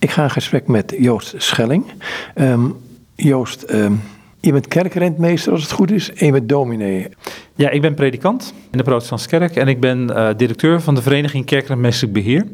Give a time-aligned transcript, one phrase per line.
[0.00, 1.84] Ik ga in gesprek met Joost Schelling.
[2.34, 2.70] Ehm,
[3.14, 3.92] Joost, ehm,
[4.40, 7.08] je bent kerkrentmeester als het goed is en je bent dominee.
[7.54, 11.02] Ja, ik ben predikant in de Protestantse Kerk en ik ben uh, directeur van de
[11.02, 12.46] Vereniging Kerkrentmeestelijk Beheer.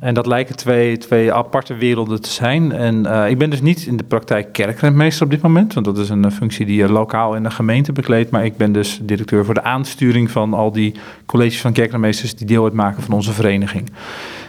[0.00, 2.72] En dat lijken twee, twee aparte werelden te zijn.
[2.72, 5.98] En uh, ik ben dus niet in de praktijk kerkrentmeester op dit moment, want dat
[5.98, 8.30] is een functie die je lokaal in de gemeente bekleedt.
[8.30, 10.94] Maar ik ben dus directeur voor de aansturing van al die
[11.26, 13.90] colleges van kerkrentmeesters die deel uitmaken van onze vereniging.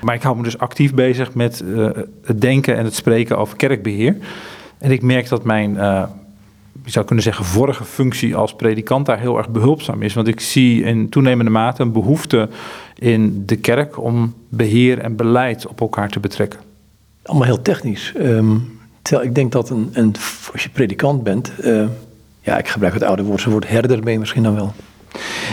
[0.02, 1.64] Maar ik hou me dus actief bezig met
[2.24, 4.18] het denken en het spreken over kerkbeheer.
[4.78, 5.78] En ik merk dat mijn,
[6.88, 10.14] je zou kunnen zeggen, vorige functie als predikant daar heel erg behulpzaam is.
[10.14, 12.50] Want ik zie in toenemende mate een behoefte
[12.96, 16.60] in de kerk om beheer en beleid op elkaar te betrekken.
[17.24, 18.14] Allemaal heel technisch.
[18.22, 20.16] Um, terwijl ik denk dat een, een,
[20.52, 21.88] als je predikant bent, uh,
[22.42, 24.74] ja, ik gebruik het oude woord, zo'n woord herder mee misschien dan wel.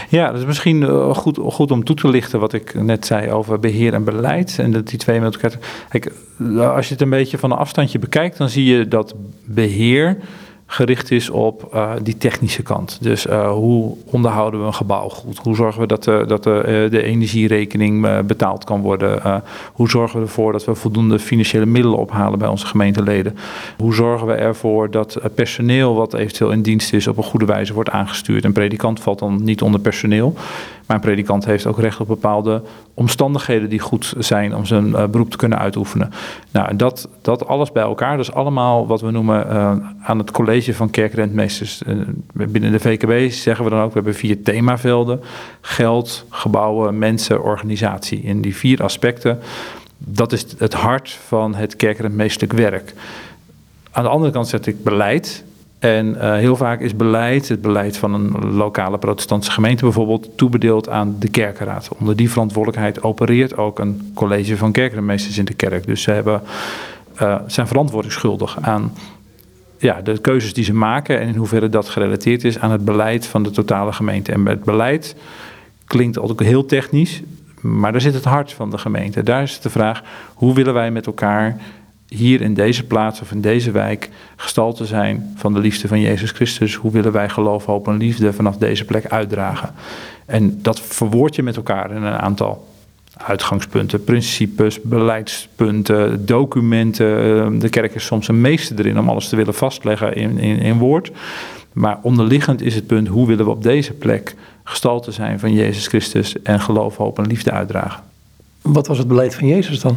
[0.09, 3.31] Ja, dat is misschien eh, goed, goed om toe te lichten wat ik net zei
[3.31, 4.59] over beheer en beleid.
[4.59, 5.59] En dat die twee met elkaar.
[5.89, 6.13] Kijk,
[6.59, 9.15] als je het een beetje van een afstandje bekijkt, dan zie je dat
[9.45, 10.17] beheer
[10.67, 12.99] gericht is op uh, die technische kant.
[13.01, 15.39] Dus uh, hoe onderhouden we een gebouw goed?
[15.39, 19.43] Hoe zorgen we dat de, dat de, uh, de energierekening betaald kan worden?
[19.73, 23.37] hoe zorgen we ervoor dat we voldoende financiële middelen ophalen bij onze gemeenteleden?
[23.79, 27.75] Hoe zorgen we ervoor dat personeel wat eventueel in dienst is op een goede wijze
[27.75, 28.45] wordt aangestuurd?
[28.45, 30.35] Een predikant valt dan niet onder personeel.
[30.87, 32.63] Maar een predikant heeft ook recht op bepaalde
[32.95, 36.13] omstandigheden die goed zijn om zijn uh, beroep te kunnen uitoefenen.
[36.51, 40.75] Nou, dat, dat alles bij elkaar, dus allemaal wat we noemen uh, aan het college
[40.75, 41.83] van kerkrentmeesters.
[41.87, 42.01] Uh,
[42.33, 45.21] binnen de VKB zeggen we dan ook, we hebben vier themavelden.
[45.61, 48.23] Geld, gebouwen, mensen, organisatie.
[48.23, 49.39] In die vier aspecten,
[49.99, 52.95] dat is het hart van het kerkrentmeestelijk werk.
[53.91, 55.45] Aan de andere kant zet ik beleid.
[55.85, 60.89] En uh, heel vaak is beleid, het beleid van een lokale protestantse gemeente bijvoorbeeld, toebedeeld
[60.89, 61.89] aan de kerkenraad.
[61.99, 65.87] Onder die verantwoordelijkheid opereert ook een college van kerkenmeesters in de kerk.
[65.87, 66.43] Dus ze hebben,
[67.23, 68.93] uh, zijn verantwoordingsschuldig aan
[69.79, 73.27] ja, de keuzes die ze maken en in hoeverre dat gerelateerd is aan het beleid
[73.27, 74.33] van de totale gemeente.
[74.33, 75.17] En het beleid
[75.87, 77.23] klinkt ook heel technisch,
[77.61, 79.23] maar daar zit het hart van de gemeente.
[79.23, 80.03] Daar is de vraag,
[80.35, 81.57] hoe willen wij met elkaar
[82.15, 86.31] hier in deze plaats of in deze wijk gestalte zijn van de liefde van Jezus
[86.31, 86.75] Christus.
[86.75, 89.75] Hoe willen wij geloof, hoop en liefde vanaf deze plek uitdragen?
[90.27, 92.69] En dat verwoord je met elkaar in een aantal
[93.17, 97.59] uitgangspunten, principes, beleidspunten, documenten.
[97.59, 100.79] De kerk is soms een meester erin om alles te willen vastleggen in, in, in
[100.79, 101.11] woord.
[101.73, 105.87] Maar onderliggend is het punt, hoe willen we op deze plek gestalte zijn van Jezus
[105.87, 108.03] Christus en geloof, hoop en liefde uitdragen?
[108.63, 109.97] Wat was het beleid van Jezus dan?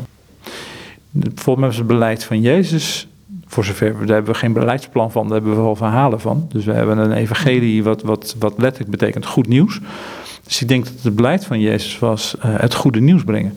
[1.36, 3.08] Volgens mij is het beleid van Jezus,
[3.48, 6.48] voor zover, daar hebben we geen beleidsplan van, daar hebben we wel verhalen van.
[6.52, 9.80] Dus we hebben een evangelie wat, wat, wat letterlijk betekent goed nieuws.
[10.44, 13.54] Dus ik denk dat het beleid van Jezus was uh, het goede nieuws brengen.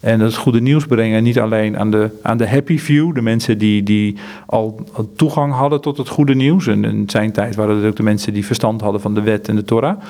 [0.00, 3.58] En het goede nieuws brengen niet alleen aan de, aan de happy few, de mensen
[3.58, 4.84] die, die al
[5.16, 6.66] toegang hadden tot het goede nieuws.
[6.66, 9.48] En in zijn tijd waren het ook de mensen die verstand hadden van de wet
[9.48, 10.00] en de Torah.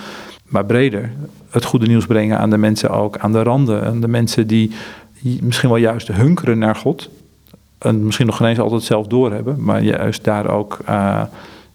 [0.44, 1.12] Maar breder,
[1.50, 3.84] het goede nieuws brengen aan de mensen ook aan de randen.
[3.84, 4.70] Aan de mensen die
[5.42, 7.10] misschien wel juist hunkeren naar God.
[7.78, 11.22] En misschien nog geen eens altijd zelf doorhebben, maar juist daar ook uh,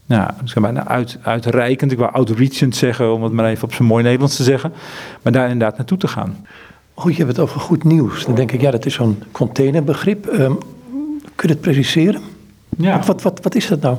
[0.05, 4.03] nou, bijna uit, uitreikend, ik wou outreachend zeggen, om het maar even op zijn mooi
[4.03, 4.73] Nederlands te zeggen,
[5.21, 6.45] maar daar inderdaad naartoe te gaan.
[6.93, 8.25] Oh, je hebt het over goed nieuws.
[8.25, 10.25] Dan denk ik, ja, dat is zo'n containerbegrip.
[10.25, 10.57] Um,
[11.35, 12.21] kun je het preciseren?
[12.77, 12.97] Ja.
[12.97, 13.97] Wat, wat, wat, wat is dat nou?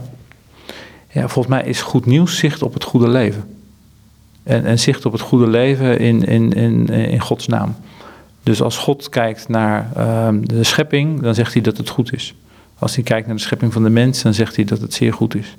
[1.12, 3.44] Ja, volgens mij is goed nieuws zicht op het goede leven.
[4.43, 7.75] En, en zicht op het goede leven in, in, in, in Gods naam.
[8.43, 12.34] Dus als God kijkt naar uh, de schepping, dan zegt hij dat het goed is.
[12.78, 15.12] Als hij kijkt naar de schepping van de mens, dan zegt hij dat het zeer
[15.12, 15.56] goed is.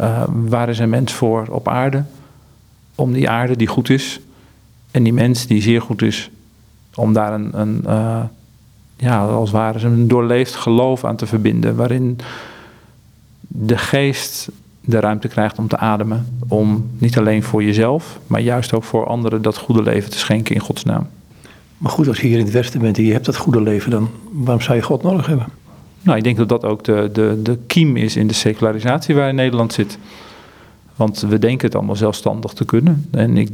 [0.00, 2.04] Uh, waar is een mens voor op aarde?
[2.94, 4.20] Om die aarde die goed is.
[4.90, 6.30] En die mens die zeer goed is.
[6.94, 8.22] Om daar een, een uh,
[8.96, 11.76] ja, als het ware een doorleefd geloof aan te verbinden.
[11.76, 12.18] Waarin
[13.40, 14.48] de geest
[14.80, 16.26] de ruimte krijgt om te ademen.
[16.48, 20.54] Om niet alleen voor jezelf, maar juist ook voor anderen dat goede leven te schenken
[20.54, 21.08] in Gods naam.
[21.78, 23.90] Maar goed, als je hier in het Westen bent en je hebt dat goede leven,
[23.90, 25.46] dan waarom zou je God nodig hebben?
[26.02, 29.28] Nou, ik denk dat dat ook de, de, de kiem is in de secularisatie waar
[29.28, 29.98] in Nederland zit.
[30.96, 33.08] Want we denken het allemaal zelfstandig te kunnen.
[33.10, 33.48] En ik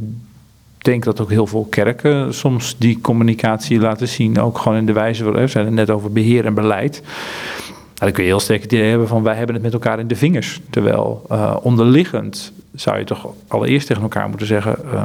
[0.77, 4.39] denk dat ook heel veel kerken soms die communicatie laten zien.
[4.39, 7.01] Ook gewoon in de wijze, we zijn het net over beheer en beleid.
[7.01, 9.99] Nou, dan kun je heel sterk het idee hebben van wij hebben het met elkaar
[9.99, 10.61] in de vingers.
[10.69, 14.75] Terwijl uh, onderliggend zou je toch allereerst tegen elkaar moeten zeggen...
[14.93, 15.01] Uh,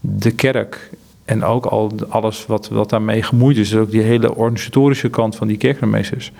[0.00, 0.90] de kerk
[1.24, 5.36] en ook al alles wat, wat daarmee gemoeid is, dus ook die hele organisatorische kant
[5.36, 6.32] van die kerkmeesters.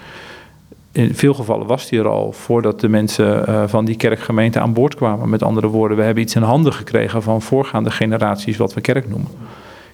[0.92, 4.72] In veel gevallen was die er al voordat de mensen uh, van die kerkgemeente aan
[4.72, 5.28] boord kwamen.
[5.28, 9.08] Met andere woorden, we hebben iets in handen gekregen van voorgaande generaties, wat we kerk
[9.08, 9.30] noemen.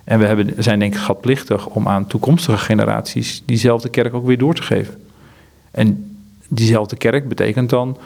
[0.05, 4.39] En we hebben, zijn denk ik schatplichtig om aan toekomstige generaties diezelfde kerk ook weer
[4.39, 4.95] door te geven.
[5.71, 7.97] En diezelfde kerk betekent dan,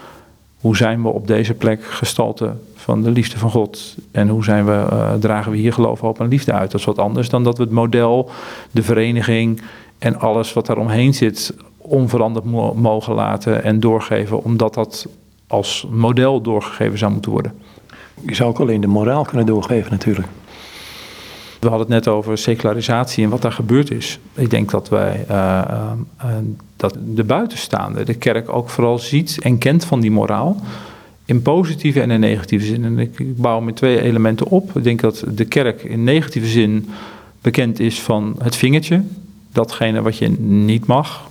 [0.64, 3.96] hoe zijn we op deze plek gestalte van de liefde van God?
[4.10, 6.70] En hoe zijn we, uh, dragen we hier geloof, hoop en liefde uit?
[6.70, 8.30] Dat is wat anders dan dat we het model,
[8.70, 9.62] de vereniging
[9.98, 12.44] en alles wat daaromheen zit onveranderd
[12.76, 15.06] mogen laten en doorgeven, omdat dat
[15.46, 17.52] als model doorgegeven zou moeten worden.
[18.26, 20.28] Je zou ook alleen de moraal kunnen doorgeven natuurlijk.
[21.64, 24.18] We hadden het net over secularisatie en wat daar gebeurd is.
[24.34, 25.62] Ik denk dat wij uh,
[26.24, 26.30] uh,
[26.76, 30.56] dat de buitenstaande, de kerk ook vooral ziet en kent van die moraal.
[31.24, 32.84] In positieve en in negatieve zin.
[32.84, 34.76] En ik bouw met twee elementen op.
[34.76, 36.88] Ik denk dat de kerk in negatieve zin
[37.40, 39.02] bekend is van het vingertje.
[39.52, 41.30] Datgene wat je niet mag.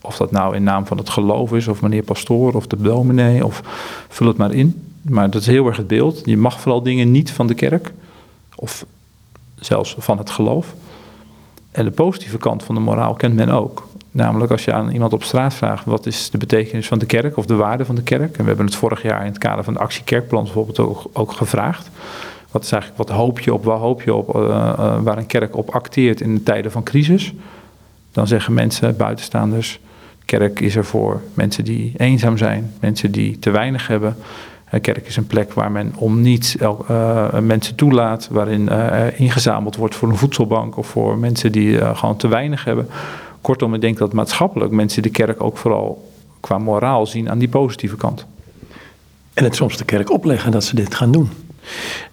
[0.00, 3.44] Of dat nou in naam van het geloof is, of meneer pastoor, of de dominee,
[3.44, 3.62] of
[4.08, 4.82] vul het maar in.
[5.02, 6.22] Maar dat is heel erg het beeld.
[6.24, 7.92] Je mag vooral dingen niet van de kerk,
[8.54, 8.84] of
[9.64, 10.74] zelfs van het geloof.
[11.70, 13.88] En de positieve kant van de moraal kent men ook.
[14.10, 17.36] Namelijk als je aan iemand op straat vraagt wat is de betekenis van de kerk
[17.36, 18.36] of de waarde van de kerk.
[18.36, 21.04] En we hebben het vorig jaar in het kader van de actie Kerkplan bijvoorbeeld ook,
[21.12, 21.90] ook gevraagd.
[22.50, 25.26] Wat is eigenlijk, wat hoop je op, waar hoop je op, uh, uh, waar een
[25.26, 27.32] kerk op acteert in de tijden van crisis?
[28.12, 29.80] Dan zeggen mensen, buitenstaanders,
[30.24, 34.16] kerk is er voor mensen die eenzaam zijn, mensen die te weinig hebben.
[34.72, 39.76] Een kerk is een plek waar men om niet uh, mensen toelaat, waarin uh, ingezameld
[39.76, 42.88] wordt voor een voedselbank of voor mensen die uh, gewoon te weinig hebben.
[43.40, 47.48] Kortom, ik denk dat maatschappelijk mensen de kerk ook vooral qua moraal zien aan die
[47.48, 48.26] positieve kant.
[49.34, 51.30] En het soms de kerk opleggen dat ze dit gaan doen.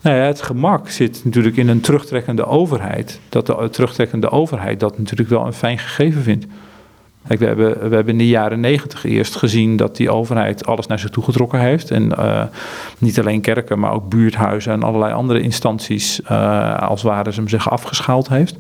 [0.02, 3.20] Nou ja, het gemak zit natuurlijk in een terugtrekkende overheid.
[3.30, 6.46] Dat de terugtrekkende overheid dat natuurlijk wel een fijn gegeven vindt.
[7.22, 11.00] We, hebben, we hebben in de jaren negentig eerst gezien dat die overheid alles naar
[11.00, 11.92] zich toe getrokken heeft.
[11.92, 12.44] En uh,
[12.98, 17.50] niet alleen kerken, maar ook buurthuizen en allerlei andere instanties, uh, als ware ze hem
[17.50, 18.56] zich afgeschaald heeft.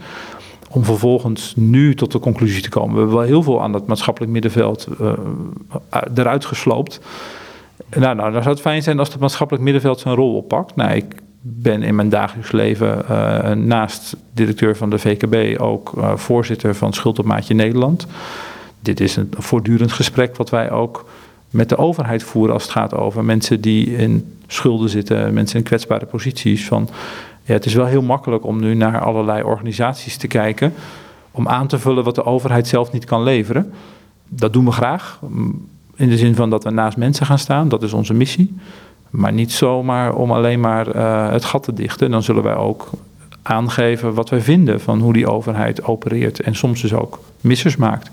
[0.71, 2.94] Om vervolgens nu tot de conclusie te komen.
[2.94, 5.11] We hebben wel heel veel aan dat maatschappelijk middenveld uh,
[6.15, 7.00] eruit gesloopt.
[7.95, 10.75] Nou, nou, dan zou het fijn zijn als het maatschappelijk middenveld zijn rol oppakt.
[10.75, 11.06] Nou, ik
[11.41, 13.06] ben in mijn dagelijks leven
[13.67, 18.07] naast directeur van de VKB ook voorzitter van Schuld op Maatje Nederland.
[18.79, 21.05] Dit is een voortdurend gesprek wat wij ook
[21.49, 25.63] met de overheid voeren als het gaat over mensen die in schulden zitten, mensen in
[25.63, 26.67] kwetsbare posities.
[26.67, 26.89] Van,
[27.43, 30.73] ja, het is wel heel makkelijk om nu naar allerlei organisaties te kijken
[31.31, 33.73] om aan te vullen wat de overheid zelf niet kan leveren.
[34.27, 35.19] Dat doen we graag.
[35.95, 38.55] In de zin van dat we naast mensen gaan staan, dat is onze missie.
[39.09, 42.11] Maar niet zomaar om alleen maar uh, het gat te dichten.
[42.11, 42.89] Dan zullen wij ook
[43.41, 46.39] aangeven wat wij vinden van hoe die overheid opereert.
[46.39, 48.09] En soms dus ook missers maakt.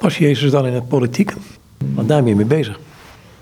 [0.00, 1.32] Was Jezus dan in het politiek?
[1.94, 2.80] Want daar ben je mee bezig.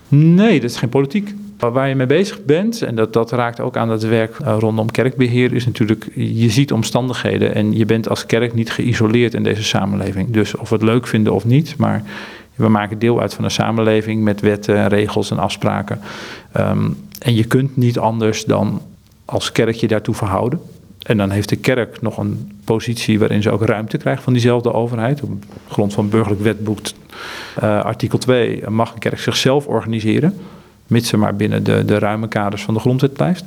[0.09, 1.35] Nee, dat is geen politiek.
[1.59, 5.53] Waar je mee bezig bent, en dat, dat raakt ook aan het werk rondom kerkbeheer,
[5.53, 10.31] is natuurlijk, je ziet omstandigheden en je bent als kerk niet geïsoleerd in deze samenleving.
[10.31, 12.03] Dus of we het leuk vinden of niet, maar
[12.55, 16.01] we maken deel uit van een samenleving met wetten, regels en afspraken.
[16.57, 18.83] Um, en je kunt niet anders dan
[19.25, 20.61] als kerk je daartoe verhouden.
[21.05, 24.73] En dan heeft de kerk nog een positie waarin ze ook ruimte krijgt van diezelfde
[24.73, 25.23] overheid.
[25.23, 25.31] Op
[25.69, 26.79] grond van burgerlijk wetboek
[27.63, 30.35] uh, artikel 2 mag een kerk zichzelf organiseren.
[30.87, 33.45] Mits ze maar binnen de, de ruime kaders van de grondwet blijft.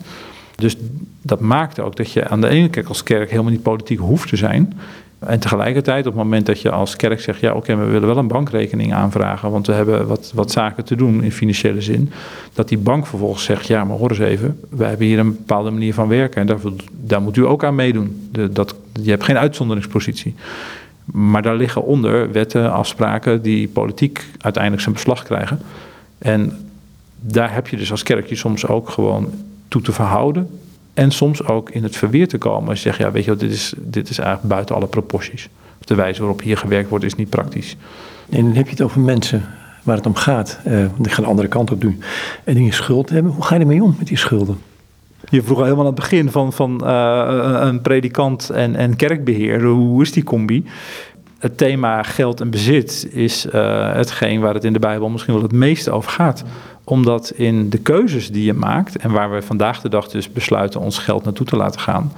[0.56, 0.76] Dus
[1.22, 4.30] dat maakt ook dat je aan de ene kant als kerk helemaal niet politiek hoeft
[4.30, 4.74] te zijn.
[5.20, 8.18] En tegelijkertijd, op het moment dat je als kerk zegt: ja, oké, we willen wel
[8.18, 12.12] een bankrekening aanvragen, want we hebben wat, wat zaken te doen in financiële zin.
[12.54, 15.70] Dat die bank vervolgens zegt: ja, maar hoor eens even, wij hebben hier een bepaalde
[15.70, 16.58] manier van werken en daar,
[16.92, 18.30] daar moet u ook aan meedoen.
[18.32, 20.36] De, dat, je hebt geen uitzonderingspositie.
[21.06, 25.60] Maar daar liggen onder wetten, afspraken die politiek uiteindelijk zijn beslag krijgen.
[26.18, 26.68] En
[27.20, 29.32] daar heb je dus als kerk je soms ook gewoon
[29.68, 30.50] toe te verhouden.
[30.98, 32.70] En soms ook in het verweer te komen.
[32.70, 35.50] Als je zegt, ja, weet je wat, dit is, dit is eigenlijk buiten alle proporties.
[35.80, 37.78] De wijze waarop hier gewerkt wordt is niet praktisch.
[38.30, 39.46] En dan heb je het over mensen
[39.84, 40.60] waar het om gaat.
[40.68, 42.02] Uh, ik ga de andere kant op doen.
[42.44, 43.32] En die een schuld hebben.
[43.32, 44.58] Hoe ga je ermee om met die schulden?
[45.30, 49.64] Je vroeg al helemaal aan het begin van, van uh, een predikant en, en kerkbeheer.
[49.64, 50.66] Hoe is die combi?
[51.40, 55.44] Het thema geld en bezit is uh, hetgeen waar het in de Bijbel misschien wel
[55.44, 56.44] het meeste over gaat
[56.90, 60.82] omdat in de keuzes die je maakt en waar we vandaag de dag dus besluiten
[60.82, 62.12] ons geld naartoe te laten gaan,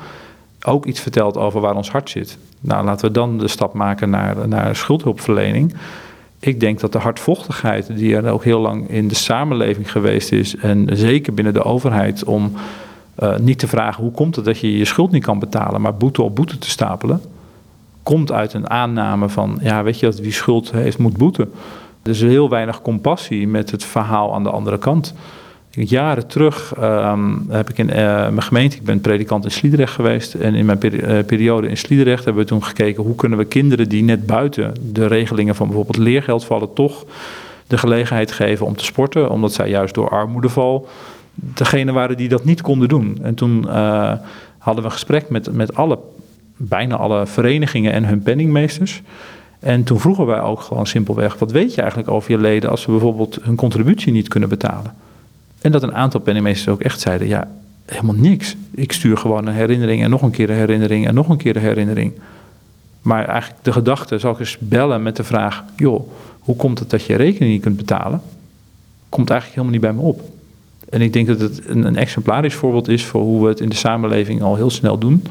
[0.66, 2.38] ook iets vertelt over waar ons hart zit.
[2.60, 5.74] Nou, laten we dan de stap maken naar, naar schuldhulpverlening.
[6.40, 10.56] Ik denk dat de hardvochtigheid die er ook heel lang in de samenleving geweest is,
[10.56, 12.54] en zeker binnen de overheid, om
[13.20, 15.96] uh, niet te vragen hoe komt het dat je je schuld niet kan betalen, maar
[15.96, 17.22] boete op boete te stapelen,
[18.10, 21.52] komt uit een aanname van, ja, weet je dat wie schuld heeft moet boeten.
[22.02, 25.14] Dus heel weinig compassie met het verhaal aan de andere kant.
[25.70, 30.34] Jaren terug ehm, heb ik in eh, mijn gemeente, ik ben predikant in Sliedrecht geweest.
[30.34, 33.90] En in mijn eh, periode in Sliedrecht hebben we toen gekeken hoe kunnen we kinderen
[33.90, 37.06] die net buiten de regelingen van bijvoorbeeld leergeld vallen, toch
[37.68, 39.30] de gelegenheid geven om te sporten.
[39.30, 40.88] Omdat zij juist door armoedeval
[41.34, 43.18] degene waren die dat niet konden doen.
[43.22, 44.14] En toen uh,
[44.58, 46.00] hadden we een gesprek met, met alle,
[46.62, 49.02] bijna alle verenigingen en hun penningmeesters.
[49.60, 52.86] En toen vroegen wij ook gewoon simpelweg: wat weet je eigenlijk over je leden als
[52.86, 54.94] we bijvoorbeeld hun contributie niet kunnen betalen?
[55.62, 57.48] En dat een aantal penningmeesters ook echt zeiden: ja,
[57.86, 58.56] helemaal niks.
[58.72, 61.56] Ik stuur gewoon een herinnering en nog een keer een herinnering en nog een keer
[61.56, 62.14] een herinnering.
[63.02, 66.90] Maar eigenlijk de gedachte, zal ik eens bellen met de vraag: joh, hoe komt het
[66.90, 68.22] dat je rekening niet kunt betalen?
[69.10, 70.22] Komt eigenlijk helemaal niet bij me op.
[70.90, 73.70] En ik denk dat het een, een exemplarisch voorbeeld is voor hoe we het in
[73.70, 75.24] de samenleving al heel snel doen.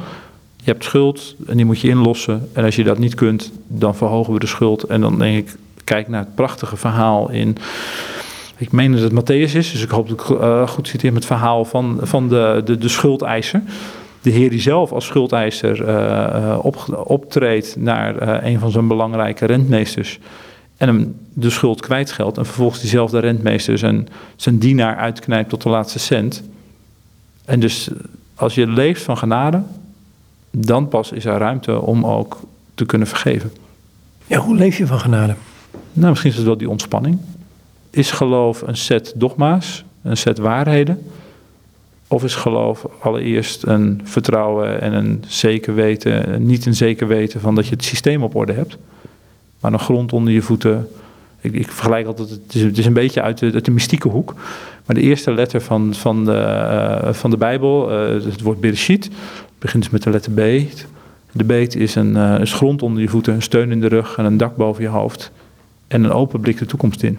[0.64, 2.48] Je hebt schuld en die moet je inlossen.
[2.52, 4.82] En als je dat niet kunt, dan verhogen we de schuld.
[4.82, 7.56] En dan denk ik, kijk naar het prachtige verhaal in.
[8.56, 11.22] Ik meen dat het Matthäus is, dus ik hoop dat ik uh, goed citeer met
[11.22, 13.62] het verhaal van, van de, de, de schuldeiser.
[14.22, 20.18] De Heer die zelf als schuldeiser uh, op, optreedt naar een van zijn belangrijke rentmeesters
[20.78, 25.68] en hem de schuld kwijtgeldt en vervolgens diezelfde rentmeester zijn, zijn dienaar uitknijpt tot de
[25.68, 26.42] laatste cent.
[27.44, 27.90] En dus
[28.34, 29.62] als je leeft van genade,
[30.50, 32.40] dan pas is er ruimte om ook
[32.74, 33.52] te kunnen vergeven.
[34.26, 35.34] Ja, hoe leef je van genade?
[35.92, 37.18] Nou, misschien is het wel die ontspanning.
[37.90, 41.02] Is geloof een set dogma's, een set waarheden?
[42.08, 47.54] Of is geloof allereerst een vertrouwen en een zeker weten, niet een zeker weten van
[47.54, 48.78] dat je het systeem op orde hebt?
[49.60, 50.88] maar een grond onder je voeten.
[51.40, 54.08] Ik, ik vergelijk altijd, het is, het is, een beetje uit de, uit de mystieke
[54.08, 54.34] hoek.
[54.86, 59.10] Maar de eerste letter van, van, de, uh, van de Bijbel, uh, het woord Bereshit,
[59.58, 60.36] begint dus met de letter B.
[61.32, 64.24] De beet is een, een grond onder je voeten, een steun in de rug en
[64.24, 65.30] een dak boven je hoofd.
[65.88, 67.18] En een open blik de toekomst in.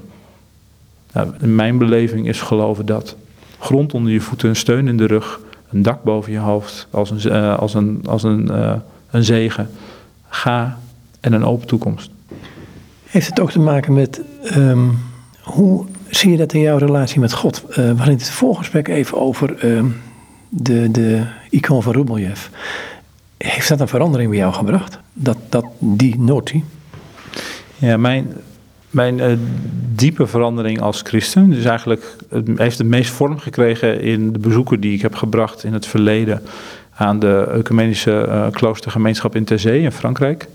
[1.14, 3.16] Nou, in mijn beleving is geloven dat.
[3.60, 7.10] Grond onder je voeten, een steun in de rug, een dak boven je hoofd, als
[7.10, 8.52] een, als een, als een,
[9.12, 9.70] een zegen.
[10.30, 10.80] Ga
[11.20, 12.10] en een open toekomst.
[13.06, 14.22] Heeft het ook te maken met
[14.56, 14.98] um,
[15.42, 17.64] hoe zie je dat in jouw relatie met God?
[17.70, 19.96] Uh, we hadden het voorgesprek even over um,
[20.50, 22.48] de, de icoon van Rubeljev.
[23.38, 25.00] Heeft dat een verandering bij jou gebracht?
[25.14, 26.64] Dat, dat die noti?
[27.76, 28.34] Ja, mijn,
[28.90, 29.38] mijn uh,
[29.96, 34.80] diepe verandering als christen, dus eigenlijk het heeft het meest vorm gekregen in de bezoeken
[34.80, 36.42] die ik heb gebracht in het verleden
[36.96, 40.48] aan de ecumenische uh, kloostergemeenschap in Terzee in Frankrijk.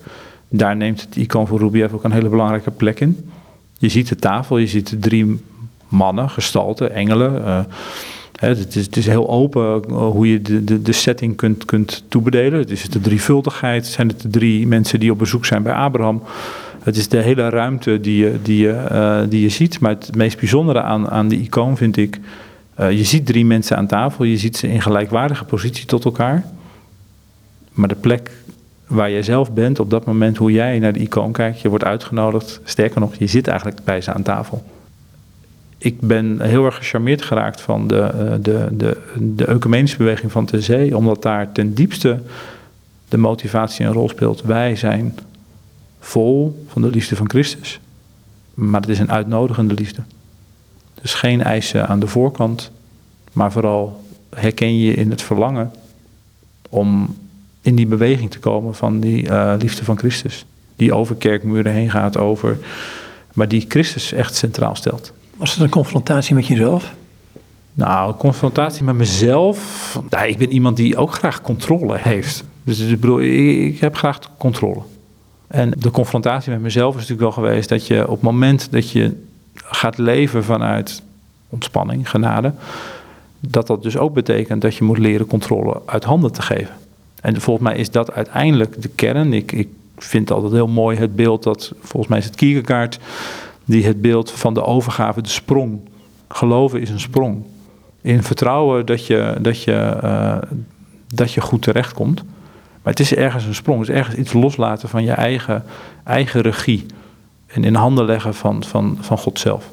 [0.48, 3.30] Daar neemt het icoon van Rubiev ook een hele belangrijke plek in.
[3.78, 5.40] Je ziet de tafel, je ziet de drie
[5.88, 7.34] mannen, gestalten, engelen.
[7.34, 7.58] Uh,
[8.48, 12.04] het, is, het, is, heel open uh, hoe je de, de, de, setting kunt, kunt
[12.08, 12.58] toebedelen.
[12.58, 16.22] Het is de drievuldigheid, zijn het de drie mensen die op bezoek zijn bij Abraham.
[16.82, 19.80] Het is de hele ruimte die je, die je, uh, die je ziet.
[19.80, 22.20] Maar het meest bijzondere aan, aan die icoon vind ik...
[22.76, 26.44] je ziet drie mensen aan tafel, je ziet ze in gelijkwaardige positie tot elkaar.
[27.72, 28.30] Maar de plek
[28.86, 31.60] waar jij zelf bent op dat moment, hoe jij naar de icoon kijkt.
[31.60, 32.60] Je wordt uitgenodigd.
[32.64, 34.64] Sterker nog, je zit eigenlijk bij ze aan tafel.
[35.84, 40.44] Ik ben heel erg gecharmeerd geraakt van de, eh, de, de, de ecumenische beweging van
[40.46, 42.22] de zee, omdat daar ten diepste
[43.08, 44.42] de motivatie een rol speelt.
[44.42, 45.18] Wij zijn
[46.00, 47.80] vol van de liefde van Christus,
[48.54, 50.02] maar het is een uitnodigende liefde.
[51.02, 52.70] Dus geen eisen aan de voorkant,
[53.32, 55.72] maar vooral herken je in het verlangen
[56.68, 57.16] om
[57.60, 60.44] in die beweging te komen van die uh, liefde van Christus.
[60.76, 62.58] Die over kerkmuren heen gaat, over,
[63.34, 65.12] maar die Christus echt centraal stelt.
[65.44, 66.94] Was het een confrontatie met jezelf?
[67.74, 70.00] Nou, confrontatie met mezelf.
[70.10, 72.44] Nou, ik ben iemand die ook graag controle heeft.
[72.62, 74.80] Dus ik bedoel, ik, heb graag controle.
[75.46, 78.90] En de confrontatie met mezelf is natuurlijk wel geweest dat je op het moment dat
[78.90, 79.22] je
[79.54, 81.02] gaat leven vanuit
[81.48, 82.52] ontspanning, genade,
[83.40, 86.74] dat dat dus ook betekent dat je moet leren controle uit handen te geven.
[87.20, 89.32] En volgens mij is dat uiteindelijk de kern.
[89.32, 92.98] Ik, ik vind altijd heel mooi het beeld dat, volgens mij is het Kierkegaard,
[93.64, 95.80] die het beeld van de overgave, de sprong.
[96.28, 97.42] Geloven is een sprong.
[98.00, 100.36] In vertrouwen dat je, dat je, uh,
[101.06, 102.22] dat je goed terechtkomt.
[102.82, 103.80] Maar het is ergens een sprong.
[103.80, 105.64] Het is ergens iets loslaten van je eigen,
[106.04, 106.86] eigen regie.
[107.46, 109.70] En in handen leggen van, van, van God zelf.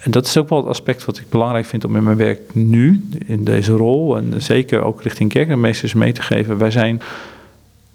[0.00, 2.54] En dat is ook wel het aspect wat ik belangrijk vind om in mijn werk
[2.54, 6.58] nu, in deze rol, en zeker ook richting kerkmeesters mee te geven.
[6.58, 7.02] Wij zijn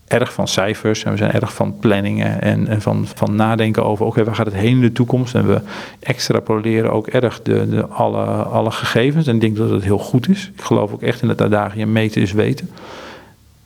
[0.07, 4.05] erg van cijfers en we zijn erg van planningen en, en van, van nadenken over,
[4.05, 5.35] oké, waar gaat het heen in de toekomst?
[5.35, 5.61] En we
[5.99, 10.51] extrapoleren ook erg de, de, alle, alle gegevens en denk dat het heel goed is.
[10.55, 12.69] Ik geloof ook echt in het adagium meten is weten.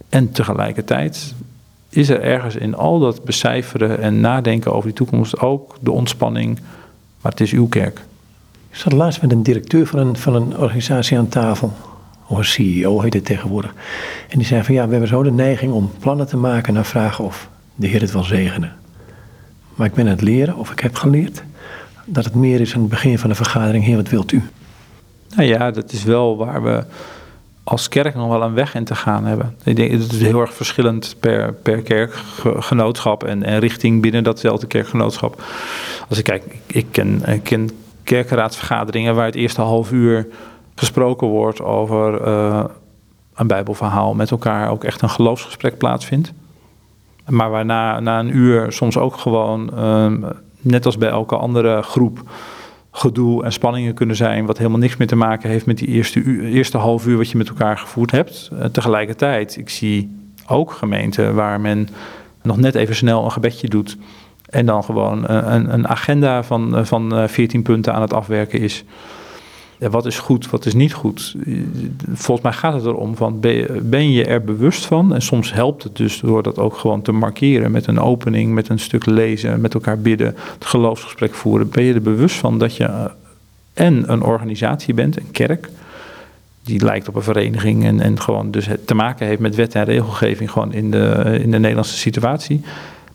[0.09, 1.33] En tegelijkertijd
[1.89, 6.59] is er ergens in al dat becijferen en nadenken over die toekomst ook de ontspanning,
[7.21, 8.01] maar het is uw kerk.
[8.69, 11.73] Ik zat laatst met een directeur van een, van een organisatie aan tafel.
[12.29, 13.73] Of een CEO heet het tegenwoordig.
[14.29, 16.73] En die zei van ja, we hebben zo de neiging om plannen te maken en
[16.73, 18.73] dan vragen of de Heer het wil zegenen.
[19.75, 21.43] Maar ik ben aan het leren, of ik heb geleerd,
[22.05, 23.83] dat het meer is aan het begin van de vergadering.
[23.83, 24.43] Heer, wat wilt u?
[25.35, 26.83] Nou ja, dat is wel waar we
[27.63, 29.55] als kerk nog wel een weg in te gaan hebben.
[29.63, 34.67] Ik denk, het is heel erg verschillend per, per kerkgenootschap en, en richting binnen datzelfde
[34.67, 35.43] kerkgenootschap.
[36.09, 37.43] Als ik kijk, ik ken, ik
[39.13, 40.27] waar het eerste half uur
[40.79, 42.63] gesproken wordt over uh,
[43.35, 46.33] een bijbelverhaal met elkaar, ook echt een geloofsgesprek plaatsvindt.
[47.27, 50.29] Maar waarna na een uur soms ook gewoon, uh,
[50.61, 52.21] net als bij elke andere groep,
[52.91, 56.41] gedoe en spanningen kunnen zijn, wat helemaal niks meer te maken heeft met die eerste,
[56.41, 58.49] eerste half uur wat je met elkaar gevoerd hebt.
[58.53, 60.17] Uh, tegelijkertijd, ik zie
[60.47, 61.89] ook gemeenten waar men
[62.41, 63.97] nog net even snel een gebedje doet
[64.49, 68.83] en dan gewoon een, een agenda van, van 14 punten aan het afwerken is
[69.79, 71.35] wat is goed, wat is niet goed?
[72.13, 73.39] Volgens mij gaat het erom van
[73.81, 75.13] ben je er bewust van?
[75.13, 78.69] En soms helpt het dus door dat ook gewoon te markeren met een opening, met
[78.69, 81.69] een stuk lezen, met elkaar bidden, het geloofsgesprek voeren.
[81.69, 83.05] Ben je er bewust van dat je eh,
[83.73, 85.69] en een organisatie bent, een kerk,
[86.63, 89.83] die lijkt op een vereniging en, en gewoon dus te maken heeft met wet en
[89.83, 92.61] regelgeving gewoon in de, in de Nederlandse situatie.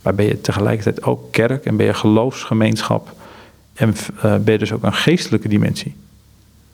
[0.03, 3.13] Maar ben je tegelijkertijd ook kerk en ben je geloofsgemeenschap
[3.75, 5.95] en uh, ben je dus ook een geestelijke dimensie.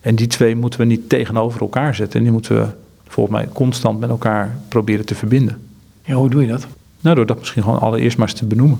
[0.00, 2.18] En die twee moeten we niet tegenover elkaar zetten.
[2.18, 2.66] En die moeten we
[3.06, 5.68] volgens mij constant met elkaar proberen te verbinden.
[6.04, 6.66] Ja, hoe doe je dat?
[7.00, 8.78] Nou, door dat misschien gewoon allereerst maar eens te benoemen.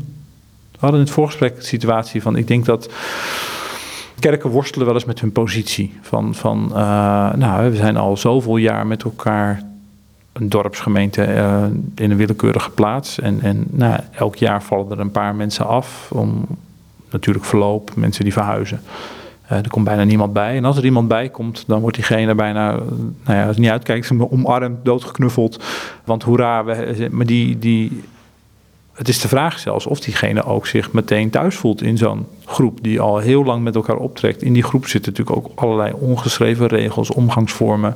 [0.72, 2.90] We hadden in het voorgesprek de situatie van, ik denk dat
[4.18, 5.98] kerken worstelen wel eens met hun positie.
[6.02, 6.76] Van, van uh,
[7.32, 9.62] nou, we zijn al zoveel jaar met elkaar
[10.32, 13.20] een dorpsgemeente uh, in een willekeurige plaats.
[13.20, 16.10] En, en nou, elk jaar vallen er een paar mensen af.
[16.12, 16.46] Om
[17.10, 18.80] natuurlijk verloop, mensen die verhuizen.
[19.50, 20.56] Uh, er komt bijna niemand bij.
[20.56, 22.70] En als er iemand bij komt, dan wordt diegene bijna,
[23.24, 25.64] nou ja, als het niet uitkijkt, omarmd, doodgeknuffeld.
[26.04, 28.02] Want hoera, we, maar die, die,
[28.92, 32.78] het is de vraag zelfs of diegene ook zich meteen thuis voelt in zo'n groep
[32.82, 34.42] die al heel lang met elkaar optrekt.
[34.42, 37.94] In die groep zitten natuurlijk ook allerlei ongeschreven regels, omgangsvormen,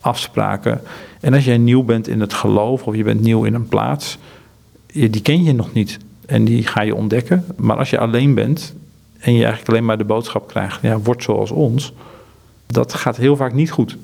[0.00, 0.80] afspraken.
[1.20, 4.18] En als jij nieuw bent in het geloof of je bent nieuw in een plaats,
[4.86, 5.98] die ken je nog niet.
[6.26, 7.44] En die ga je ontdekken.
[7.56, 8.74] Maar als je alleen bent,
[9.24, 11.92] en je eigenlijk alleen maar de boodschap krijgt, ja, word zoals ons,
[12.66, 13.96] dat gaat heel vaak niet goed.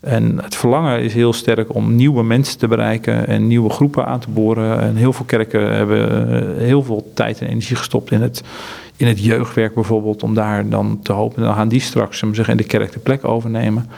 [0.00, 4.20] En het verlangen is heel sterk om nieuwe mensen te bereiken en nieuwe groepen aan
[4.20, 4.80] te boren.
[4.80, 8.42] En heel veel kerken hebben eh, heel veel tijd en energie gestopt in het,
[8.96, 11.42] in het jeugdwerk bijvoorbeeld, om daar dan te hopen.
[11.42, 13.90] Dan gaan die straks zeggen, in de kerk de plek overnemen.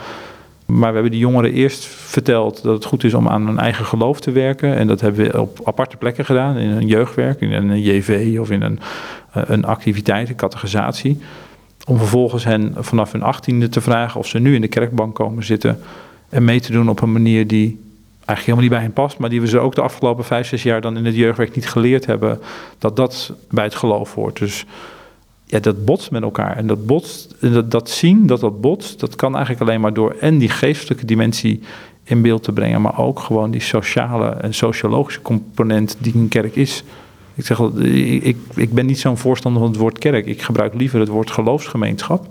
[0.69, 3.85] Maar we hebben die jongeren eerst verteld dat het goed is om aan hun eigen
[3.85, 4.75] geloof te werken.
[4.75, 8.51] En dat hebben we op aparte plekken gedaan, in een jeugdwerk, in een JV of
[8.51, 8.79] in een,
[9.31, 11.21] eh, een activiteit, een categorisatie.
[11.85, 15.43] Om vervolgens hen vanaf hun achttiende te vragen of ze nu in de kerkbank komen
[15.43, 15.79] zitten
[16.29, 17.79] en mee te doen op een manier die
[18.25, 20.63] eigenlijk helemaal niet bij hen past, maar die we ze ook de afgelopen vijf, zes
[20.63, 22.39] jaar dan in het jeugdwerk niet geleerd hebben,
[22.77, 24.39] dat dat bij het geloof hoort.
[24.39, 24.65] Dus
[25.51, 26.57] ja, dat botst met elkaar.
[26.57, 30.15] En dat botst, dat, dat zien dat dat botst, dat kan eigenlijk alleen maar door
[30.19, 31.61] en die geestelijke dimensie
[32.03, 36.55] in beeld te brengen, maar ook gewoon die sociale en sociologische component die een kerk
[36.55, 36.83] is.
[37.35, 40.25] Ik zeg al, ik, ik ben niet zo'n voorstander van het woord kerk.
[40.25, 42.27] Ik gebruik liever het woord geloofsgemeenschap,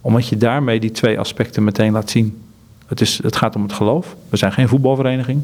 [0.00, 2.42] omdat je daarmee die twee aspecten meteen laat zien.
[2.86, 4.16] Het, is, het gaat om het geloof.
[4.28, 5.42] We zijn geen voetbalvereniging.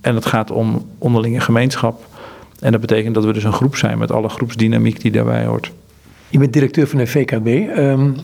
[0.00, 2.06] En het gaat om onderlinge gemeenschap.
[2.60, 5.72] En dat betekent dat we dus een groep zijn met alle groepsdynamiek die daarbij hoort.
[6.30, 7.46] Je bent directeur van de VKB.
[7.78, 8.16] Um,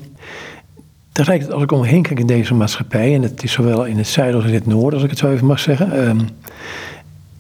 [1.51, 4.07] als ik om me heen kijk in deze maatschappij, en het is zowel in het
[4.07, 6.29] zuiden als in het noorden, als ik het zo even mag zeggen, um,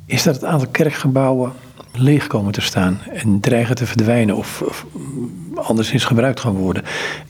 [0.07, 1.53] is dat het aantal kerkgebouwen
[1.93, 4.87] leeg komen te staan en dreigen te verdwijnen of, of
[5.55, 6.83] anderszins gebruikt gaan worden.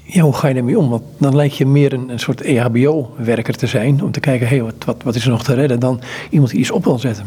[0.03, 0.89] Ja, hoe ga je daarmee om?
[0.89, 4.55] Want dan lijkt je meer een, een soort EHBO-werker te zijn om te kijken, hé,
[4.55, 6.99] hey, wat, wat, wat is er nog te redden dan iemand die iets op wil
[6.99, 7.27] zetten.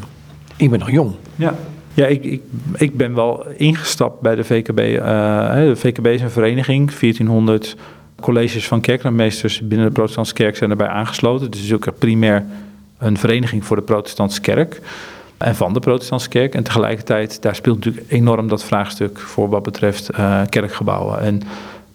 [0.55, 1.11] Ik ben nog jong.
[1.35, 1.55] Ja.
[1.93, 2.41] Ja, ik, ik,
[2.77, 4.79] ik ben wel ingestapt bij de VKB.
[4.79, 7.75] Uh, de VKB is een vereniging, 1400
[8.21, 11.51] colleges van kerkraadmeesters binnen de protestantse kerk zijn erbij aangesloten.
[11.51, 12.45] Dus het is ook primair
[12.97, 14.81] een vereniging voor de protestantse kerk
[15.37, 16.55] en van de protestantse kerk.
[16.55, 21.21] En tegelijkertijd, daar speelt natuurlijk enorm dat vraagstuk voor wat betreft uh, kerkgebouwen.
[21.21, 21.41] En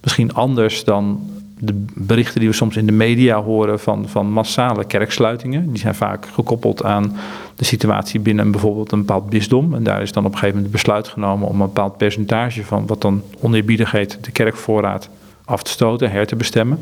[0.01, 4.85] misschien anders dan de berichten die we soms in de media horen van, van massale
[4.85, 5.69] kerksluitingen.
[5.69, 7.17] Die zijn vaak gekoppeld aan
[7.55, 9.75] de situatie binnen bijvoorbeeld een bepaald bisdom.
[9.75, 12.87] En daar is dan op een gegeven moment besluit genomen om een bepaald percentage van
[12.87, 15.09] wat dan oneerbiedig heet de kerkvoorraad
[15.45, 16.79] af te stoten, her te bestemmen.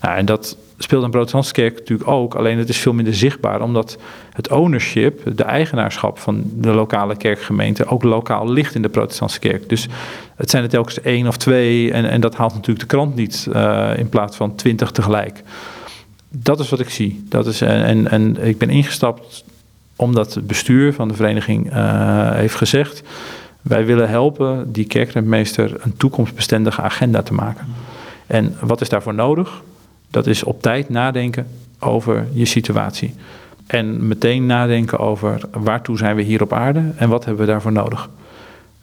[0.00, 3.62] Nou, en dat speelt een protestantse kerk natuurlijk ook, alleen het is veel minder zichtbaar,
[3.62, 3.98] omdat
[4.32, 9.68] het ownership, de eigenaarschap van de lokale kerkgemeente, ook lokaal ligt in de protestantse kerk.
[9.68, 9.88] Dus
[10.36, 13.48] het zijn er telkens één of twee en, en dat haalt natuurlijk de krant niet
[13.52, 15.42] uh, in plaats van twintig tegelijk.
[16.28, 17.24] Dat is wat ik zie.
[17.28, 19.44] Dat is, en, en ik ben ingestapt
[19.96, 23.02] omdat het bestuur van de vereniging uh, heeft gezegd:
[23.62, 27.66] wij willen helpen die kerkrentmeester een toekomstbestendige agenda te maken.
[28.26, 29.62] En wat is daarvoor nodig?
[30.10, 31.46] Dat is op tijd nadenken
[31.78, 33.14] over je situatie.
[33.66, 37.72] En meteen nadenken over waartoe zijn we hier op aarde en wat hebben we daarvoor
[37.72, 38.08] nodig.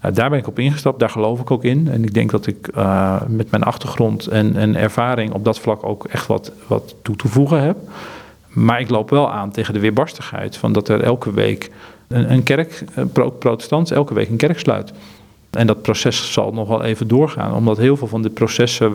[0.01, 1.87] Nou, daar ben ik op ingestapt, daar geloof ik ook in.
[1.91, 5.83] En ik denk dat ik uh, met mijn achtergrond en, en, ervaring op dat vlak
[5.83, 7.77] ook echt wat, wat toe te voegen heb.
[8.47, 11.71] Maar ik loop wel aan tegen de weerbarstigheid van dat er elke week
[12.07, 12.83] een, een kerk,
[13.39, 14.93] protestant, elke week een kerk sluit.
[15.49, 18.93] En dat proces zal nog wel even doorgaan, omdat heel veel van de processen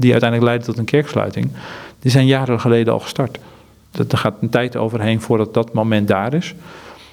[0.00, 1.50] die uiteindelijk leiden tot een kerksluiting,
[1.98, 3.38] die zijn jaren geleden al gestart.
[3.92, 6.54] Er gaat een tijd overheen voordat dat moment daar is.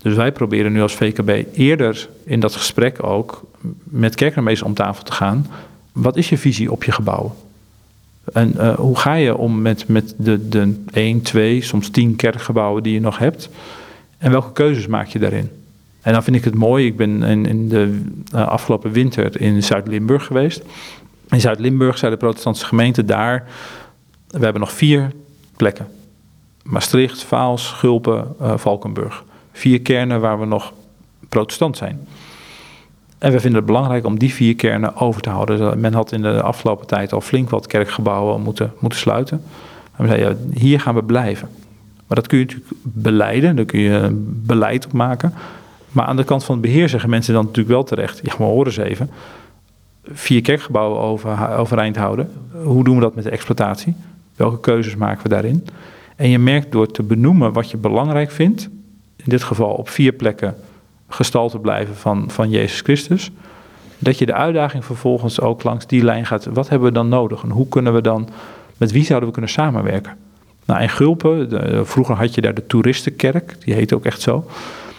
[0.01, 3.43] Dus wij proberen nu als VKB eerder in dat gesprek ook
[3.83, 5.47] met kerkmeesters om tafel te gaan.
[5.91, 7.35] Wat is je visie op je gebouw?
[8.33, 12.83] En uh, hoe ga je om met, met de, de 1, 2, soms 10 kerkgebouwen
[12.83, 13.49] die je nog hebt?
[14.17, 15.49] En welke keuzes maak je daarin?
[16.01, 18.01] En dan vind ik het mooi, ik ben in, in de
[18.35, 20.61] uh, afgelopen winter in Zuid-Limburg geweest.
[21.29, 23.47] In Zuid-Limburg zei de protestantse gemeente daar,
[24.27, 25.11] we hebben nog vier
[25.55, 25.87] plekken.
[26.63, 29.23] Maastricht, Vaals, Gulpen, uh, Valkenburg.
[29.51, 30.73] Vier kernen waar we nog
[31.29, 32.07] protestant zijn.
[33.17, 35.79] En we vinden het belangrijk om die vier kernen over te houden.
[35.79, 39.43] Men had in de afgelopen tijd al flink wat kerkgebouwen moeten, moeten sluiten.
[39.95, 41.49] En we zeiden, hier gaan we blijven.
[42.07, 45.33] Maar dat kun je natuurlijk beleiden, daar kun je beleid op maken.
[45.91, 48.47] Maar aan de kant van het beheer zeggen mensen dan natuurlijk wel terecht: ja, maar
[48.47, 49.09] horen eens even
[50.11, 52.31] vier kerkgebouwen over, overeind houden.
[52.63, 53.95] Hoe doen we dat met de exploitatie?
[54.35, 55.67] Welke keuzes maken we daarin?
[56.15, 58.69] En je merkt door te benoemen wat je belangrijk vindt,
[59.15, 60.55] in dit geval op vier plekken
[61.09, 63.31] gestalte blijven van, van Jezus Christus,
[63.99, 66.45] dat je de uitdaging vervolgens ook langs die lijn gaat.
[66.45, 68.29] Wat hebben we dan nodig en hoe kunnen we dan,
[68.77, 70.17] met wie zouden we kunnen samenwerken?
[70.65, 74.45] Nou, in Gulpen, vroeger had je daar de toeristenkerk, die heette ook echt zo.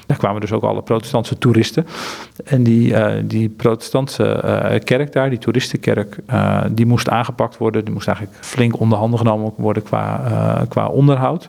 [0.09, 1.87] Daar kwamen dus ook alle protestantse toeristen.
[2.45, 7.85] En die, uh, die protestantse uh, kerk daar, die toeristenkerk, uh, die moest aangepakt worden.
[7.85, 11.49] Die moest eigenlijk flink onder handen genomen worden qua, qua onderhoud.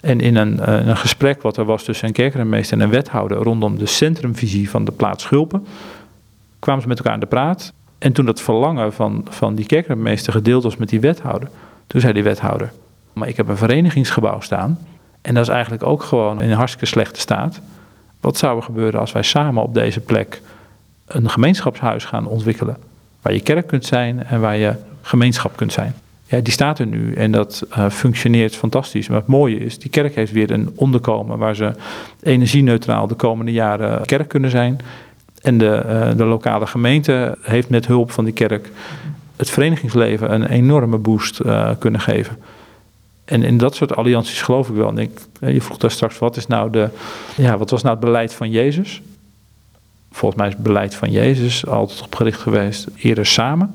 [0.00, 3.78] En in een, een, gesprek wat er was tussen een kerkenmeester en een wethouder rondom
[3.78, 5.66] de centrumvisie van de plaats Schulpen,
[6.58, 7.72] kwamen ze met elkaar aan de praat.
[7.98, 11.48] En toen dat verlangen van, van die kerkenmeester gedeeld was met die wethouder,
[11.86, 12.72] toen zei die wethouder,
[13.12, 14.78] maar ik heb een verenigingsgebouw staan
[15.22, 17.60] en dat is eigenlijk ook gewoon in een hartstikke slechte staat.
[18.20, 20.40] Wat zou er gebeuren als wij samen op deze plek
[21.06, 22.76] een gemeenschapshuis gaan ontwikkelen?
[23.22, 25.94] Waar je kerk kunt zijn en waar je gemeenschap kunt zijn.
[26.24, 29.08] Ja, die staat er nu en dat uh, functioneert fantastisch.
[29.08, 31.72] Maar het mooie is, die kerk heeft weer een onderkomen waar ze
[32.22, 34.78] energie-neutraal de komende jaren kerk kunnen zijn.
[35.42, 38.70] En de, uh, de lokale gemeente heeft met hulp van die kerk
[39.36, 42.36] het verenigingsleven een enorme boost uh, kunnen geven.
[43.28, 44.88] En in dat soort allianties geloof ik wel.
[44.88, 46.88] En ik, je vroeg daar straks, wat, is nou de,
[47.36, 49.02] ja, wat was nou het beleid van Jezus?
[50.10, 53.72] Volgens mij is het beleid van Jezus altijd opgericht geweest eerder samen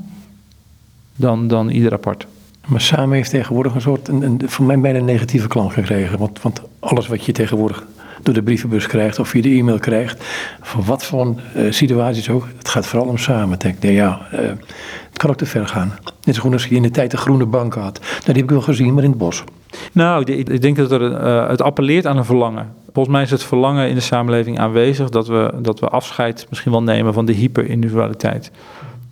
[1.15, 2.27] dan, dan ieder apart.
[2.65, 6.19] Maar samen heeft tegenwoordig een soort, een, voor mij bijna een negatieve klank gekregen.
[6.19, 7.85] Want, want alles wat je tegenwoordig
[8.23, 10.23] door de brievenbus krijgt of via de e-mail krijgt,
[10.61, 13.59] van wat voor uh, situaties ook, het gaat vooral om samen.
[13.59, 15.93] Denk, ja, uh, het kan ook te ver gaan.
[16.23, 17.99] Net zo goed als je in de tijd de groene banken had.
[17.99, 19.43] Nou, die heb ik wel gezien, maar in het bos.
[19.91, 22.73] Nou, ik denk dat er, uh, het appelleert aan een verlangen.
[22.93, 26.71] Volgens mij is het verlangen in de samenleving aanwezig dat we, dat we afscheid misschien
[26.71, 28.51] wel nemen van de hyperindividualiteit.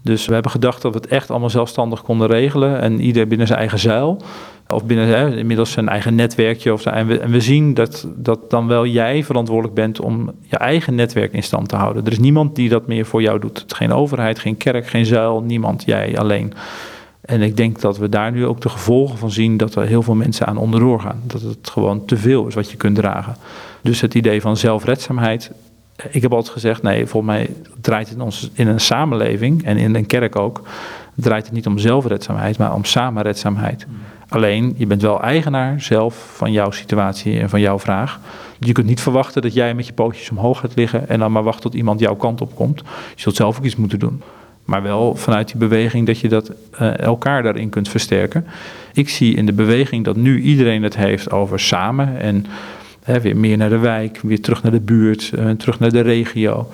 [0.04, 3.48] Dus we hebben gedacht dat we het echt allemaal zelfstandig konden regelen en ieder binnen
[3.48, 4.22] zijn eigen zuil.
[4.68, 6.74] Of binnen hè, inmiddels zijn eigen netwerkje.
[6.74, 10.58] Of, en, we, en we zien dat, dat dan wel jij verantwoordelijk bent om je
[10.58, 12.06] eigen netwerk in stand te houden.
[12.06, 13.66] Er is niemand die dat meer voor jou doet.
[13.68, 16.54] Geen overheid, geen kerk, geen zuil, niemand, jij alleen.
[17.22, 20.02] En ik denk dat we daar nu ook de gevolgen van zien dat er heel
[20.02, 21.22] veel mensen aan onderdoor gaan.
[21.24, 23.36] Dat het gewoon te veel is wat je kunt dragen.
[23.82, 25.52] Dus het idee van zelfredzaamheid.
[26.10, 27.50] Ik heb altijd gezegd, nee, volgens mij
[27.82, 30.62] draait het ons in een samenleving en in een kerk ook,
[31.16, 33.86] draait het niet om zelfredzaamheid, maar om samenredzaamheid.
[34.30, 38.20] Alleen, je bent wel eigenaar zelf van jouw situatie en van jouw vraag.
[38.60, 41.44] Je kunt niet verwachten dat jij met je pootjes omhoog gaat liggen en dan maar
[41.44, 42.80] wacht tot iemand jouw kant op komt.
[43.16, 44.22] Je zult zelf ook iets moeten doen.
[44.66, 48.46] Maar wel vanuit die beweging dat je dat uh, elkaar daarin kunt versterken.
[48.94, 52.46] Ik zie in de beweging dat nu iedereen het heeft over samen en
[53.06, 56.70] weer meer naar de wijk, weer terug naar de buurt, uh, terug naar de regio.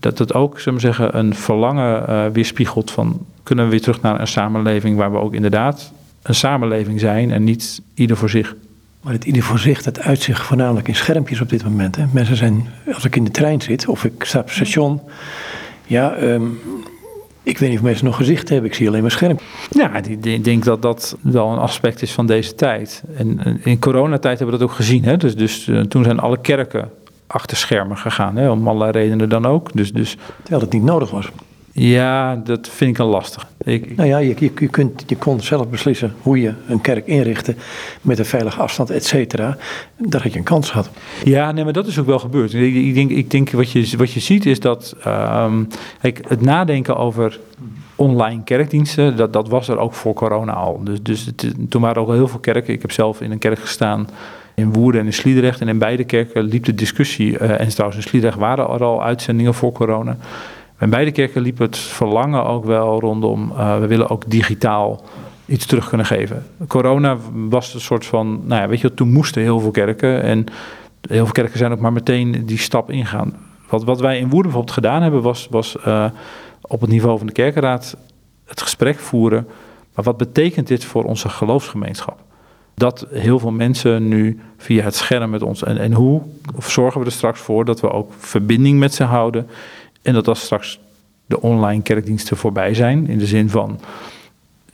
[0.00, 4.00] Dat het ook, zullen we zeggen, een verlangen uh, weerspiegelt van kunnen we weer terug
[4.00, 8.54] naar een samenleving waar we ook inderdaad een samenleving zijn en niet ieder voor zich.
[9.00, 11.96] Maar het ieder voor zich, dat uitzicht voornamelijk in schermpjes op dit moment.
[11.96, 12.04] Hè?
[12.12, 15.00] Mensen zijn, als ik in de trein zit of ik sta op het station,
[15.86, 16.42] ja, ehm,
[17.48, 19.38] ik weet niet of mensen nog gezicht hebben, ik zie alleen maar scherm.
[19.70, 23.02] Ja, ik denk dat dat wel een aspect is van deze tijd.
[23.16, 25.04] En in coronatijd hebben we dat ook gezien.
[25.04, 25.16] Hè?
[25.16, 26.90] Dus, dus eh, toen zijn alle kerken
[27.26, 28.50] achter schermen gegaan, hè?
[28.50, 29.72] om allerlei redenen dan ook.
[29.72, 31.30] Dus, dus, Terwijl het niet nodig was.
[31.78, 33.46] Ja, dat vind ik een lastig.
[33.64, 37.06] Ik, nou ja, je, je, je, kunt, je kon zelf beslissen hoe je een kerk
[37.06, 37.54] inrichtte
[38.00, 39.56] met een veilige afstand, et cetera.
[39.96, 40.90] Daar had je een kans gehad.
[41.24, 42.54] Ja, nee, maar dat is ook wel gebeurd.
[42.54, 45.68] Ik, ik denk, ik denk wat, je, wat je ziet is dat um,
[46.00, 47.38] kijk, het nadenken over
[47.96, 50.80] online kerkdiensten, dat, dat was er ook voor corona al.
[50.84, 52.74] Dus, dus het, toen waren er ook heel veel kerken.
[52.74, 54.08] Ik heb zelf in een kerk gestaan
[54.54, 55.60] in Woerden en in Sliedrecht.
[55.60, 57.38] En in beide kerken liep de discussie.
[57.38, 60.16] Uh, en trouwens in Sliedrecht waren er al uitzendingen voor corona.
[60.78, 65.04] Bij beide kerken liep het verlangen ook wel rondom, uh, we willen ook digitaal
[65.46, 66.46] iets terug kunnen geven.
[66.66, 70.44] Corona was een soort van, nou ja, weet je, toen moesten heel veel kerken en
[71.08, 73.36] heel veel kerken zijn ook maar meteen die stap ingaan.
[73.68, 76.04] Wat, wat wij in Woerden bijvoorbeeld gedaan hebben, was, was uh,
[76.60, 77.96] op het niveau van de kerkenraad
[78.44, 79.46] het gesprek voeren.
[79.94, 82.18] Maar wat betekent dit voor onze geloofsgemeenschap?
[82.74, 85.62] Dat heel veel mensen nu via het scherm met ons.
[85.62, 86.22] En, en hoe
[86.58, 89.48] zorgen we er straks voor dat we ook verbinding met ze houden?
[90.08, 90.78] En dat als straks
[91.26, 93.80] de online kerkdiensten voorbij zijn, in de zin van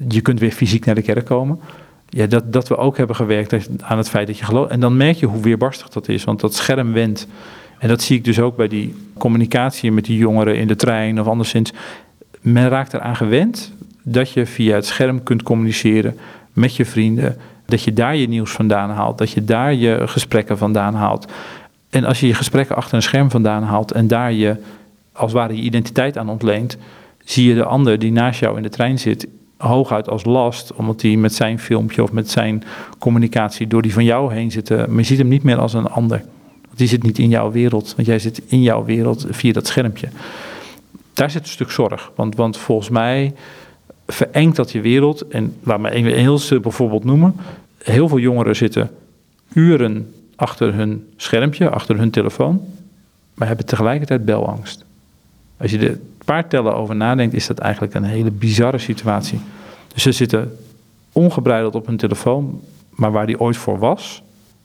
[0.09, 1.61] je kunt weer fysiek naar de kerk komen.
[2.09, 4.70] Ja, dat, dat we ook hebben gewerkt aan het feit dat je gelooft.
[4.70, 7.27] En dan merk je hoe weerbarstig dat is, want dat scherm wendt.
[7.79, 11.20] En dat zie ik dus ook bij die communicatie met die jongeren in de trein
[11.20, 11.73] of anderszins.
[12.40, 16.18] Men raakt eraan gewend dat je via het scherm kunt communiceren
[16.53, 17.37] met je vrienden.
[17.66, 21.33] Dat je daar je nieuws vandaan haalt, dat je daar je gesprekken vandaan haalt.
[21.90, 24.57] En als je je gesprekken achter een scherm vandaan haalt en daar je
[25.14, 26.77] als ware je identiteit aan ontleent,
[27.24, 31.03] zie je de ander die naast jou in de trein zit hooguit als last, omdat
[31.03, 32.62] hij met zijn filmpje of met zijn
[32.98, 34.68] communicatie door die van jou heen zit.
[34.68, 36.18] Maar je ziet hem niet meer als een ander.
[36.62, 39.66] Want die zit niet in jouw wereld, want jij zit in jouw wereld via dat
[39.66, 40.09] schermpje.
[41.12, 43.33] Daar zit een stuk zorg, want, want volgens mij
[44.07, 45.29] verengt dat je wereld.
[45.29, 47.37] En laat me een heel simpel voorbeeld noemen.
[47.79, 48.90] Heel veel jongeren zitten
[49.53, 52.61] uren achter hun schermpje, achter hun telefoon,
[53.35, 54.85] maar hebben tegelijkertijd belangst.
[55.57, 59.40] Als je er een paar tellen over nadenkt, is dat eigenlijk een hele bizarre situatie.
[59.95, 60.57] Dus ze zitten
[61.12, 64.23] ongebreideld op hun telefoon, maar waar die ooit voor was,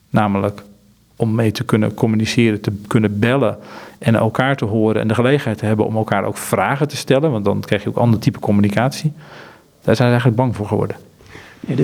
[0.10, 0.64] namelijk
[1.16, 3.58] om mee te kunnen communiceren, te kunnen bellen
[3.98, 7.32] en elkaar te horen en de gelegenheid te hebben om elkaar ook vragen te stellen,
[7.32, 9.12] want dan krijg je ook ander type communicatie.
[9.82, 10.96] Daar zijn ze eigenlijk bang voor geworden.
[11.68, 11.76] Ja,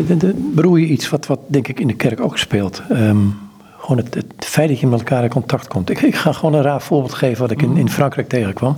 [0.53, 2.81] bedoel je iets wat, wat denk ik in de kerk ook speelt?
[2.91, 3.37] Um,
[3.85, 5.89] gewoon het, het, feit dat je met elkaar in contact komt.
[5.89, 8.77] Ik, ik ga gewoon een raar voorbeeld geven wat ik in, in Frankrijk tegenkwam.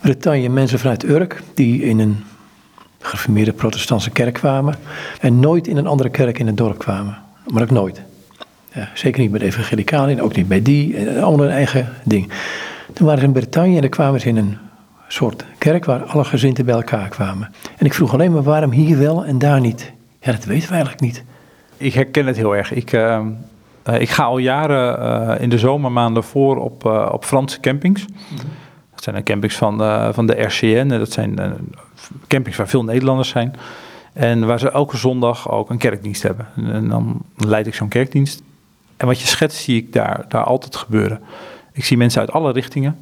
[0.00, 2.24] Bretagne mensen vanuit Urk die in een
[2.98, 4.74] gereformeerde protestantse kerk kwamen
[5.20, 7.18] en nooit in een andere kerk in het dorp kwamen.
[7.46, 8.02] Maar ook nooit.
[8.72, 12.32] Ja, zeker niet bij de evangelicalen, ook niet bij die, allemaal hun eigen ding.
[12.92, 14.58] Toen waren ze in Bretagne en dan kwamen ze in een
[15.08, 17.50] soort kerk waar alle gezinten bij elkaar kwamen.
[17.76, 19.92] En ik vroeg alleen maar waarom hier wel en daar niet.
[20.20, 21.24] Ja, dat weten we eigenlijk niet.
[21.76, 22.72] Ik herken het heel erg.
[22.72, 23.26] Ik, uh,
[23.88, 28.06] uh, ik ga al jaren uh, in de zomermaanden voor op, uh, op Franse campings.
[28.06, 28.48] Mm -hmm.
[28.94, 29.78] Dat zijn de campings van,
[30.14, 30.88] van de RCN.
[30.88, 31.38] Dat zijn
[32.26, 33.54] campings waar veel Nederlanders zijn.
[34.12, 36.46] En waar ze elke zondag ook een kerkdienst hebben.
[36.56, 38.42] En dan leid ik zo'n kerkdienst.
[38.96, 41.20] En wat je schetst, zie ik daar, daar altijd gebeuren.
[41.72, 42.98] Ik zie mensen uit alle richtingen.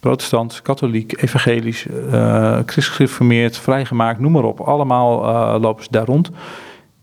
[0.00, 4.60] Protestant, katholiek, evangelisch, uh, christelijk vrijgemaakt, noem maar op.
[4.60, 6.30] Allemaal uh, lopen ze daar rond.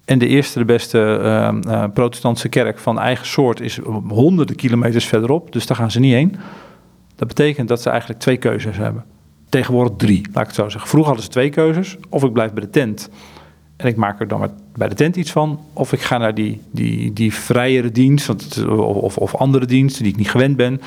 [0.10, 5.06] En de eerste, de beste uh, uh, protestantse kerk van eigen soort is honderden kilometers
[5.06, 5.52] verderop.
[5.52, 6.36] Dus daar gaan ze niet heen.
[7.16, 9.06] Dat betekent dat ze eigenlijk twee keuzes hebben.
[9.50, 10.90] Tegenwoordig drie, laat ik het zo zeggen.
[10.90, 11.98] Vroeger hadden ze twee keuzes.
[12.10, 13.10] Of ik blijf bij de tent
[13.76, 15.60] en ik maak er dan bij de tent iets van.
[15.74, 18.30] Of ik ga naar die, die, die vrijere dienst
[18.70, 20.82] of, of andere diensten die ik niet gewend ben.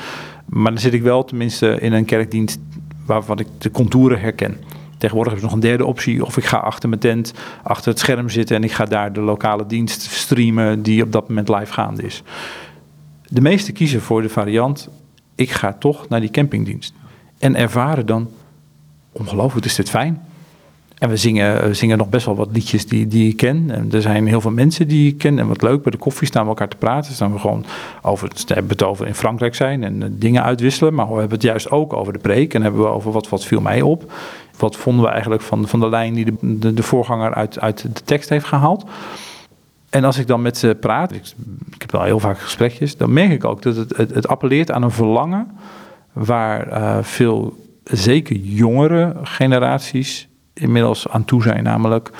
[0.45, 2.59] Maar dan zit ik wel tenminste in een kerkdienst
[3.05, 4.57] waarvan ik de contouren herken.
[5.03, 6.25] Tegenwoordig is er nog een derde optie.
[6.25, 9.21] Of ik ga achter mijn tent, achter het scherm zitten en ik ga daar de
[9.21, 12.23] lokale dienst streamen die op dat moment live gaande is.
[13.27, 14.89] De meeste kiezen voor de variant,
[15.35, 16.93] ik ga toch naar die campingdienst.
[17.39, 18.29] En ervaren dan,
[19.11, 20.21] ongelooflijk is dit fijn.
[20.97, 23.71] En we zingen, zingen nog best wel wat liedjes die, die ik ken.
[23.71, 25.39] En er zijn heel veel mensen die ik ken.
[25.39, 27.13] En wat leuk, bij de koffie staan we elkaar te praten.
[27.13, 27.65] Staan we gewoon
[28.01, 30.93] over, we hebben het over in Frankrijk zijn en eh, dingen uitwisselen.
[30.93, 32.53] Maar we hebben het juist ook over de preek.
[32.53, 34.11] En hebben we over wat, wat viel mij op.
[34.57, 38.03] Wat vonden we eigenlijk van, van de lijn die de, de, voorganger uit, uit de
[38.03, 38.85] tekst heeft gehaald.
[39.89, 41.33] En als ik dan met ze praat, ik,
[41.77, 44.83] heb wel heel vaak gesprekjes, dan merk ik ook dat het, het, het appelleert aan
[44.83, 45.51] een verlangen
[46.13, 51.63] waar uh, veel, zeker jongere generaties inmiddels aan toe zijn.
[51.63, 52.11] Namelijk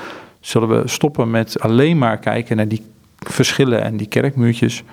[0.44, 2.86] Zullen we stoppen met alleen maar kijken naar die
[3.18, 4.84] verschillen en die kerkmuurtjes,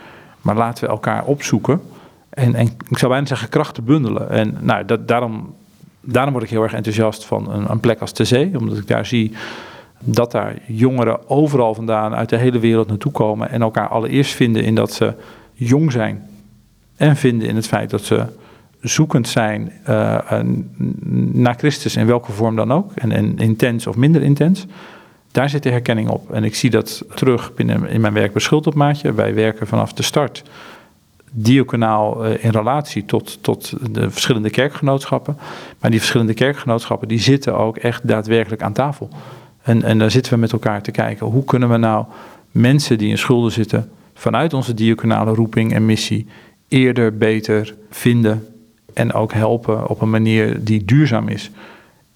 [0.40, 1.81] maar laten we elkaar opzoeken
[2.29, 4.31] en, en ik zou bijna zeggen krachten bundelen.
[4.31, 5.55] En nou, dat, daarom,
[6.00, 9.06] daarom word ik heel erg enthousiast van een, een plek als de omdat ik daar
[9.06, 9.32] zie
[10.04, 14.64] dat daar jongeren overal vandaan uit de hele wereld naartoe komen en elkaar allereerst vinden
[14.64, 15.14] in dat ze
[15.52, 16.28] jong zijn
[16.96, 18.26] en vinden in het feit dat ze
[18.80, 20.40] zoekend zijn uh,
[21.32, 24.66] naar Christus in welke vorm dan ook, en, en, intens of minder intens.
[25.32, 26.32] Daar zit de herkenning op.
[26.32, 29.12] En ik zie dat terug binnen in mijn werk bij Schuldopmaatje.
[29.12, 30.42] Wij werken vanaf de start
[31.30, 35.38] diaconaal uh, in relatie tot, tot de verschillende kerkgenootschappen.
[35.80, 39.08] Maar die verschillende kerkgenootschappen die zitten ook echt daadwerkelijk aan tafel.
[39.62, 41.26] En, en daar zitten we met elkaar te kijken.
[41.26, 42.04] Hoe kunnen we nou
[42.50, 46.26] mensen die in schulden zitten vanuit onze diaconale roeping en missie
[46.68, 48.46] eerder beter vinden
[48.94, 51.50] en ook helpen op een manier die duurzaam is.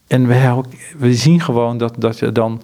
[0.06, 0.62] En we,
[0.98, 2.62] we zien gewoon dat, dat je dan.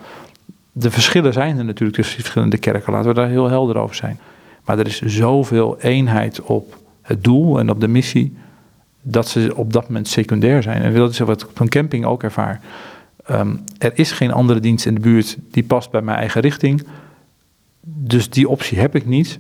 [0.73, 4.19] De verschillen zijn er natuurlijk tussen verschillende kerken, laten we daar heel helder over zijn.
[4.71, 8.37] Maar er is zoveel eenheid op het doel en op de missie,
[9.03, 10.83] dat ze op dat moment secundair zijn.
[10.83, 12.61] En dat is wat ik op een camping ook ervaar.
[13.25, 16.87] Ehm, er is geen andere dienst in de buurt die past bij mijn eigen richting.
[17.81, 19.39] Dus die optie heb ik niet.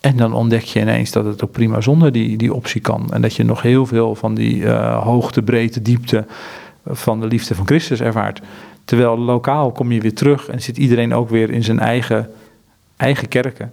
[0.00, 3.12] En dan ontdek je ineens dat het ook prima zonder die, die optie kan.
[3.12, 6.26] En dat je nog heel veel van die uh, hoogte, breedte, diepte
[6.86, 8.40] van de liefde van Christus ervaart.
[8.84, 12.30] Terwijl lokaal kom je weer terug en zit iedereen ook weer in zijn eigen,
[12.96, 13.72] eigen kerken.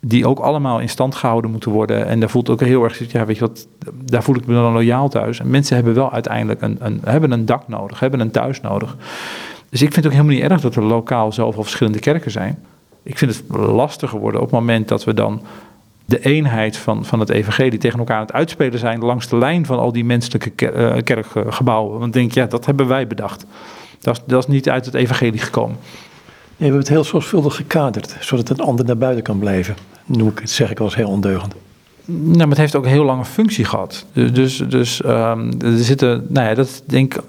[0.00, 2.06] Die ook allemaal in stand gehouden moeten worden.
[2.06, 3.66] En daar voelt ook heel erg, ja, weet je wat,
[4.04, 5.40] daar voel ik me dan loyaal thuis.
[5.40, 8.96] En mensen hebben wel uiteindelijk een, een, hebben een dak nodig, hebben een thuis nodig.
[9.68, 12.58] Dus ik vind het ook helemaal niet erg dat er lokaal zoveel verschillende kerken zijn
[13.08, 15.42] ik vind het lastiger worden op het moment dat we dan
[16.04, 19.66] de eenheid van, van het evangelie tegen elkaar aan het uitspelen zijn langs de lijn
[19.66, 21.98] van al die menselijke eh, kerkgebouwen.
[21.98, 23.46] Want denk, ja, dat hebben wij bedacht.
[24.00, 25.76] Dat is, dat is niet uit het evangelie gekomen.
[26.58, 29.76] We hebben het heel zorgvuldig gekaderd, zodat een ander naar buiten kan blijven.
[30.04, 31.54] Noem ik het, zeg ik wel eens heel ondeugend.
[32.04, 34.06] Nou, maar het heeft ook een heel lange functie gehad.
[34.12, 37.22] Dus, dus, dus um, er zitten, nou ja, dat denk ik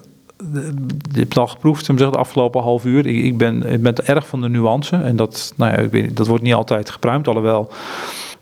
[1.12, 3.06] je hebt al geproefd, de afgelopen half uur.
[3.06, 4.96] Ik, ik, ben, ik ben erg van de nuance.
[4.96, 7.72] En dat, nou ja, ik weet, dat wordt niet altijd gepruimd, alhoewel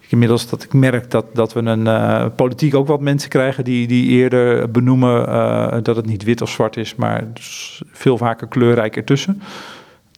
[0.09, 3.87] inmiddels dat ik merk dat, dat we een uh, politiek ook wat mensen krijgen die,
[3.87, 7.23] die eerder benoemen uh, dat het niet wit of zwart is, maar
[7.91, 9.41] veel vaker kleurrijk ertussen.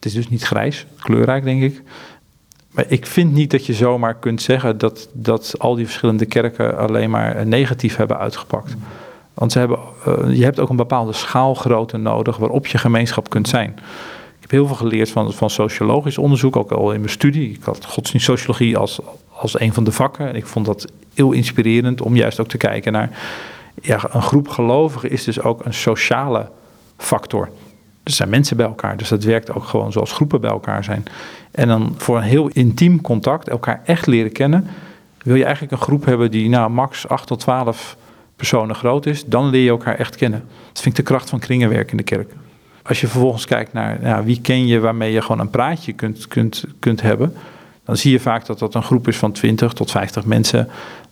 [0.00, 1.82] Het is dus niet grijs, kleurrijk denk ik.
[2.70, 6.78] Maar ik vind niet dat je zomaar kunt zeggen dat, dat al die verschillende kerken
[6.78, 8.76] alleen maar negatief hebben uitgepakt.
[9.34, 13.48] Want ze hebben, uh, je hebt ook een bepaalde schaalgrootte nodig waarop je gemeenschap kunt
[13.48, 13.70] zijn.
[14.34, 17.50] Ik heb heel veel geleerd van, van sociologisch onderzoek, ook al in mijn studie.
[17.50, 19.00] Ik had godsdienstsociologie als,
[19.32, 20.28] als een van de vakken.
[20.28, 23.18] En ik vond dat heel inspirerend om juist ook te kijken naar...
[23.82, 26.48] Ja, een groep gelovigen is dus ook een sociale
[26.96, 27.48] factor.
[28.10, 31.04] Er zijn mensen bij elkaar, dus dat werkt ook gewoon zoals groepen bij elkaar zijn.
[31.50, 34.66] En dan voor een heel intiem contact, elkaar echt leren kennen...
[35.22, 37.96] wil je eigenlijk een groep hebben die nou, max 8 tot 12
[38.36, 40.44] personen groot is, dan leer je elkaar echt kennen.
[40.72, 42.32] Dat vind ik de kracht van kringenwerk in de kerk.
[42.82, 46.64] Als je vervolgens kijkt naar wie ken je waarmee je gewoon een praatje kunt, kunt,
[46.78, 47.34] kunt hebben,
[47.84, 50.68] dan zie je vaak dat dat een groep is van 20 tot 50 mensen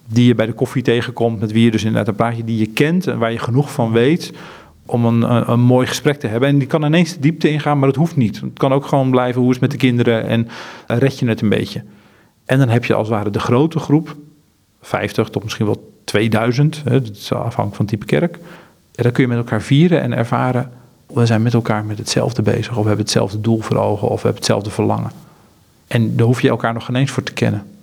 [0.06, 2.66] die je bij de koffie tegenkomt, met wie je dus inderdaad een praatje die je
[2.66, 4.32] kent en waar je genoeg van weet
[4.90, 6.48] om een, een, mooi gesprek te hebben.
[6.48, 8.40] En die kan ineens de diepte ingaan, maar dat hoeft niet.
[8.40, 10.48] Het kan ook gewoon blijven, hoe is het met de kinderen en
[10.86, 11.82] red je het een beetje.
[12.44, 14.16] En dan heb je als het ware de grote groep,
[14.80, 18.38] 50 tot misschien wel 2000, hè, dat is afhankelijk van type kerk.
[18.94, 20.70] En dan kun je met elkaar vieren en ervaren,
[21.06, 24.14] we zijn met elkaar met hetzelfde bezig, of we hebben hetzelfde doel voor ogen, of
[24.14, 25.10] we hebben hetzelfde verlangen.
[25.86, 27.77] En daar hoef je elkaar nog geen eens voor te kennen.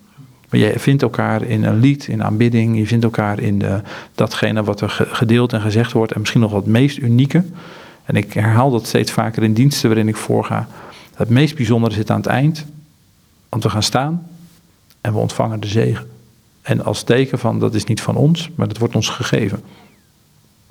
[0.57, 3.81] Je vindt elkaar in een lied, in aanbidding, je vindt elkaar in de,
[4.15, 7.43] datgene wat er gedeeld en gezegd wordt, en misschien nog wat meest unieke.
[8.03, 10.67] En ik herhaal dat steeds vaker in diensten waarin ik voorga.
[11.15, 12.65] Het meest bijzondere zit aan het eind,
[13.49, 14.27] want we gaan staan
[15.01, 16.07] en we ontvangen de zegen.
[16.61, 19.61] En als teken van dat is niet van ons, maar dat wordt ons gegeven.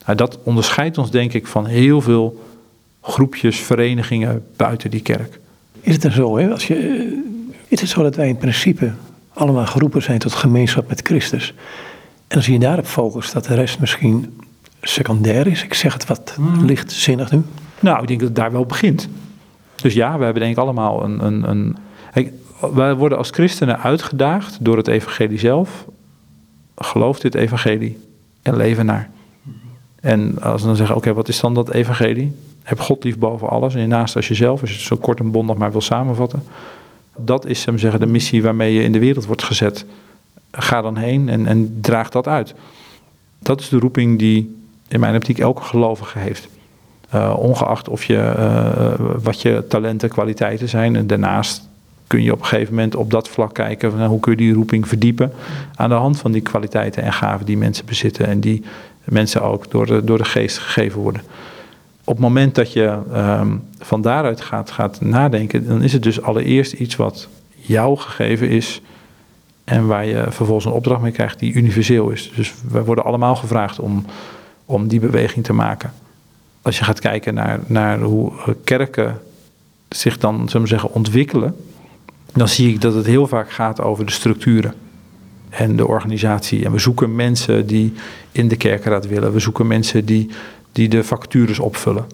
[0.05, 2.43] Nou, dat onderscheidt ons denk ik van heel veel
[3.01, 5.41] groepjes, verenigingen buiten die kerk.
[5.81, 6.51] Is het dan zo, hè?
[6.51, 8.93] Als je, eh, is het zo dat wij in principe
[9.35, 11.55] allemaal geroepen zijn tot gemeenschap met Christus?
[12.29, 14.41] En als je daarop focust, dat de rest misschien
[14.81, 15.63] secundair is.
[15.63, 16.65] Ik zeg het wat hmm.
[16.65, 17.43] lichtzinnig nu.
[17.81, 19.09] Nou, ik denk dat het daar wel begint.
[19.77, 21.25] Dus ja, we hebben denk ik allemaal een...
[21.25, 21.77] een, een
[22.73, 25.87] wij worden als christenen uitgedaagd door het evangelie zelf.
[26.77, 27.99] Geloof dit evangelie
[28.43, 29.11] en leven naar.
[30.01, 32.37] En als we dan zeggen, oké, wat is dan dat evangelie?
[32.63, 34.61] Heb God lief boven alles en je naast als jezelf.
[34.61, 36.43] Als je het zo kort en bondig maar wil samenvatten.
[37.17, 39.85] Dat is hem zeggen, de missie waarmee je in de wereld wordt gezet.
[40.51, 42.55] Ga dan heen en, en draag dat uit.
[43.39, 44.57] Dat is de roeping die
[44.89, 46.49] in mijn optiek elke gelovige heeft.
[47.37, 48.35] ongeacht of je,
[49.23, 50.97] wat je talenten, kwaliteiten zijn.
[50.97, 51.69] En daarnaast
[52.07, 54.55] kun je op een gegeven moment op dat vlak kijken van hoe kun je die
[54.55, 55.33] roeping verdiepen
[55.75, 58.63] aan de hand van die kwaliteiten en gaven die mensen bezitten en die
[59.05, 61.23] mensen ook door de, door de geest gegeven worden.
[62.05, 66.23] Op het moment dat je um, van daaruit gaat, gaat nadenken, dan is het dus
[66.23, 68.81] allereerst iets wat jou gegeven is
[69.65, 72.33] en waar je vervolgens een opdracht mee krijgt die universeel is.
[72.37, 74.05] Dus we worden allemaal gevraagd om,
[74.65, 75.93] om die beweging te maken.
[76.63, 78.33] Als je gaat kijken naar, naar hoe
[78.65, 79.21] kerken
[79.89, 81.57] zich dan, zullen we zeggen, ontwikkelen,
[82.33, 84.75] dan zie ik dat het heel vaak gaat over de structuren
[85.49, 86.65] en de organisatie.
[86.65, 87.93] En we zoeken mensen die
[88.33, 89.33] in de kerkenraad willen.
[89.33, 90.31] We zoeken mensen die,
[90.75, 92.05] die de vacatures opvullen.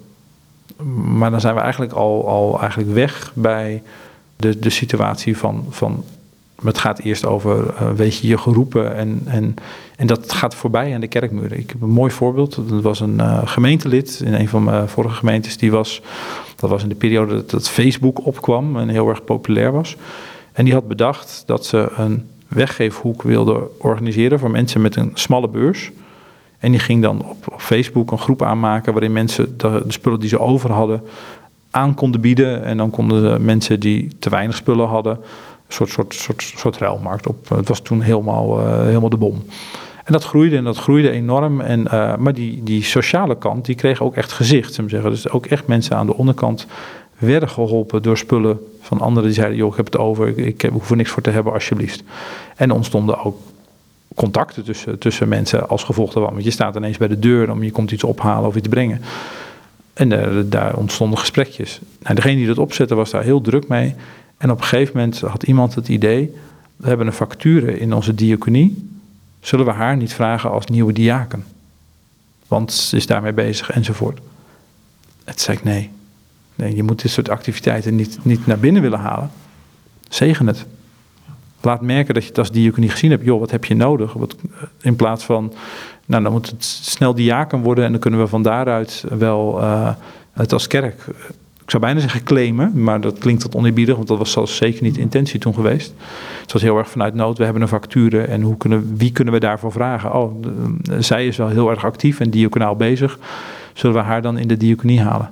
[1.18, 3.82] Maar dan zijn we eigenlijk al, al eigenlijk weg bij
[4.36, 6.04] de, de situatie van, van
[6.62, 9.54] het gaat eerst over, uh, weet je, je geroepen en, en,
[9.96, 11.58] en dat gaat voorbij aan de kerkmuren.
[11.58, 12.54] Ik heb een mooi voorbeeld.
[12.68, 15.56] Dat was een uh, gemeentelid in een van mijn vorige gemeentes.
[15.56, 16.02] Die was,
[16.56, 19.96] dat was in de periode dat, dat Facebook opkwam en heel erg populair was.
[20.52, 25.48] En die had bedacht dat ze een weggeefhoek wilde organiseren voor mensen met een smalle
[25.48, 25.90] beurs.
[26.60, 30.38] En die ging dan op, Facebook een groep aanmaken waarin mensen de, spullen die ze
[30.38, 31.02] over hadden
[31.70, 32.64] aan konden bieden.
[32.64, 36.76] En dan konden de mensen die te weinig spullen hadden, een soort, soort, soort, soort
[36.76, 37.48] ruilmarkt op.
[37.48, 39.42] Het was toen helemaal, uh, helemaal de bom.
[40.04, 41.60] En dat groeide en dat groeide enorm.
[41.60, 45.10] En, uh, maar die, die sociale kant, die kreeg ook echt gezicht, zou zeggen.
[45.10, 46.66] Dus ook echt mensen aan de onderkant
[47.18, 50.70] werden geholpen door spullen van anderen die zeiden: joh, ik heb het over, ik, ik
[50.72, 52.02] hoef er niks voor te hebben, alsjeblieft.
[52.56, 53.38] En ontstonden ook
[54.14, 56.32] contacten tussen, tussen mensen als gevolg daarvan.
[56.32, 59.00] Want je staat ineens bij de deur om je komt iets ophalen of iets brengen.
[59.92, 61.80] En uh, daar ontstonden gesprekjes.
[62.02, 63.94] Nou, degene die dat opzette was daar heel druk mee.
[64.36, 66.34] En op een gegeven moment had iemand het idee:
[66.76, 68.88] we hebben een facture in onze diaconie.
[69.40, 71.44] Zullen we haar niet vragen als nieuwe diaken?
[72.46, 74.20] Want ze is daarmee bezig enzovoort.
[75.24, 75.90] Het zei ik nee.
[76.54, 79.30] Nee, je moet dit soort activiteiten niet, niet naar binnen willen halen.
[80.08, 80.66] Zegen het.
[81.60, 83.24] Laat merken dat je het als diaconie gezien hebt.
[83.24, 84.12] Joh, wat heb je nodig?
[84.12, 84.36] Wat,
[84.80, 85.52] in plaats van,
[86.06, 89.90] nou dan moet het snel diaken worden en dan kunnen we van daaruit wel uh,
[90.32, 91.04] het als kerk,
[91.70, 94.94] ik zou bijna zeggen claimen, maar dat klinkt wat oneerbiedig, want dat was zeker niet
[94.94, 95.94] de intentie toen geweest.
[96.40, 99.34] Het was heel erg vanuit nood, we hebben een facture en hoe kunnen, wie kunnen
[99.34, 100.14] we daarvoor vragen?
[100.14, 100.44] Oh,
[100.98, 103.18] zij is wel heel erg actief en diaconaal bezig.
[103.72, 105.30] Zullen we haar dan in de diaconie halen?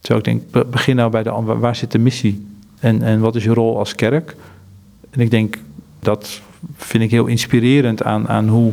[0.00, 2.46] Zo ik denk, begin nou bij de waar zit de missie?
[2.80, 4.36] En, en wat is je rol als kerk?
[5.10, 5.58] En ik denk,
[6.00, 6.40] dat
[6.76, 8.72] vind ik heel inspirerend aan, aan hoe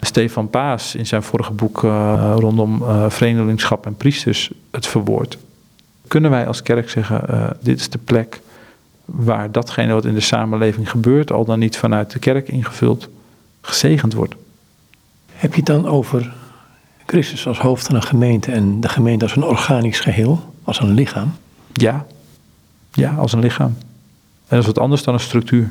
[0.00, 5.38] Stefan Paas in zijn vorige boek uh, rondom uh, vreemdelingschap en priesters het verwoordt.
[6.08, 8.40] Kunnen wij als kerk zeggen, uh, dit is de plek
[9.04, 13.08] waar datgene wat in de samenleving gebeurt, al dan niet vanuit de kerk ingevuld,
[13.60, 14.34] gezegend wordt?
[15.32, 16.32] Heb je het dan over
[17.06, 20.94] Christus als hoofd van een gemeente en de gemeente als een organisch geheel, als een
[20.94, 21.34] lichaam?
[21.72, 22.06] Ja,
[22.92, 23.76] ja, als een lichaam.
[24.48, 25.70] En dat is wat anders dan een structuur.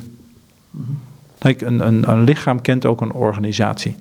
[1.38, 3.96] Kijk, een, een, een lichaam kent ook een organisatie.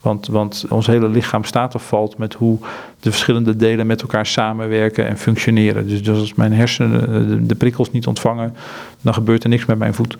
[0.00, 2.58] Want, want ons hele lichaam staat of valt met hoe
[3.00, 5.88] de verschillende delen met elkaar samenwerken en functioneren.
[5.88, 8.54] Dus, dus als mijn hersenen de, de, prikkels niet ontvangen,
[9.00, 10.16] dan gebeurt er niks met mijn voet.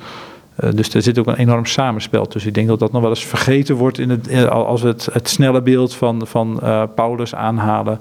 [0.61, 2.49] Uh, dus er zit ook een enorm samenspel tussen.
[2.49, 5.29] Ik denk dat dat nog wel eens vergeten wordt in het, als we het, het
[5.29, 8.01] snelle beeld van, van uh, Paulus aanhalen.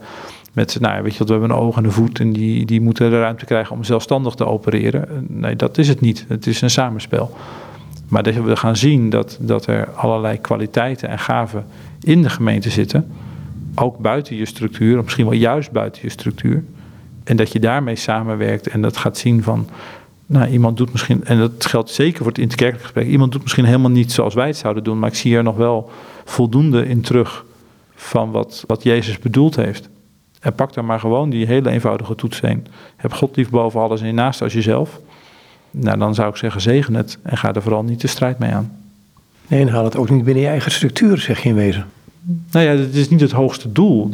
[0.55, 2.81] Met, nou, weet je wat, we hebben een oog en een voet en die, die
[2.81, 5.25] moeten de ruimte krijgen om zelfstandig te opereren.
[5.27, 6.25] Nee, dat is het niet.
[6.27, 7.35] Het is een samenspel.
[8.07, 11.65] Maar dat we gaan zien dat, dat er allerlei kwaliteiten en gaven
[12.01, 13.07] in de gemeente zitten.
[13.75, 16.63] Ook buiten je structuur, misschien wel juist buiten je structuur.
[17.23, 19.67] En dat je daarmee samenwerkt en dat gaat zien van,
[20.25, 23.65] nou, iemand doet misschien, en dat geldt zeker voor het interkerkelijk gesprek, iemand doet misschien
[23.65, 25.89] helemaal niet zoals wij het zouden doen, maar ik zie er nog wel
[26.23, 27.45] voldoende in terug
[27.95, 29.89] van wat, wat Jezus bedoeld heeft.
[30.45, 32.67] En pak daar maar gewoon die hele eenvoudige toets heen.
[32.95, 34.99] Heb God lief boven alles en naast als jezelf.
[35.71, 38.51] Nou, dan zou ik zeggen, zegen het en ga er vooral niet de strijd mee
[38.51, 38.71] aan.
[39.47, 41.85] Nee, en haal het ook niet binnen je eigen structuur, zeg je in wezen.
[42.51, 44.09] Nou ja, dat is niet het hoogste doel.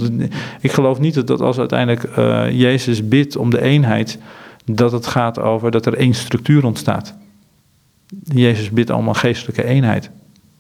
[0.62, 4.18] Ik geloof niet dat als uiteindelijk uh, Jezus bidt om de eenheid,
[4.66, 7.14] dat het gaat over dat er één structuur ontstaat.
[8.24, 10.10] Jezus bidt een geestelijke eenheid.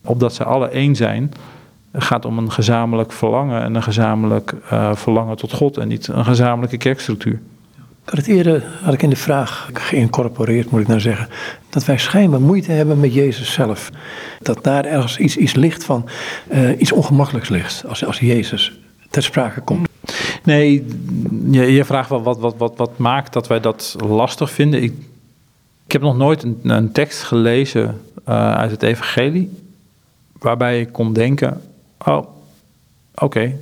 [0.06, 1.32] Opdat ze alle één zijn,
[1.94, 6.26] gaat om een gezamenlijk verlangen en een gezamenlijk uh, verlangen tot God en niet een
[6.26, 7.40] gezamenlijke kerkstructuur.
[8.04, 11.28] Ik had het eerder had ik in de vraag geïncorporeerd, moet ik nou zeggen,
[11.70, 13.90] dat wij schijnbaar moeite hebben met Jezus zelf.
[14.42, 16.10] Dat daar ergens iets, iets ligt van,
[16.52, 18.80] uh, iets ongemakkelijks ligt als, als Jezus
[19.10, 19.90] ter sprake komt.
[20.44, 20.86] Nee,
[21.52, 24.84] je, je vraagt wel wat, wat, wat, wat maakt dat wij dat lastig vinden.
[24.84, 24.94] Ik,
[25.86, 29.50] ik heb nog nooit een, een tekst gelezen uh, uit het Evangelie
[30.40, 31.62] waarbij ik kon denken:
[32.06, 32.28] oh,
[33.16, 33.58] oké,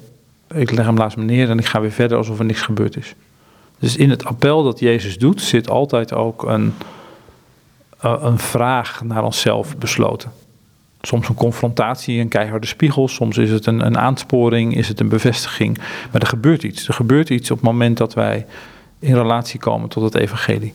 [0.53, 2.97] ik leg hem laatst me neer en ik ga weer verder alsof er niks gebeurd
[2.97, 3.15] is.
[3.79, 6.73] Dus in het appel dat Jezus doet, zit altijd ook een,
[7.99, 10.31] eh, een vraag naar onszelf besloten.
[11.01, 13.07] Soms een confrontatie, een keiharde spiegel.
[13.07, 15.77] Soms is het een, een aansporing, is het een bevestiging.
[16.11, 16.87] Maar er gebeurt iets.
[16.87, 18.45] Er gebeurt iets op het moment dat wij
[18.99, 20.73] in relatie komen tot het evangelie.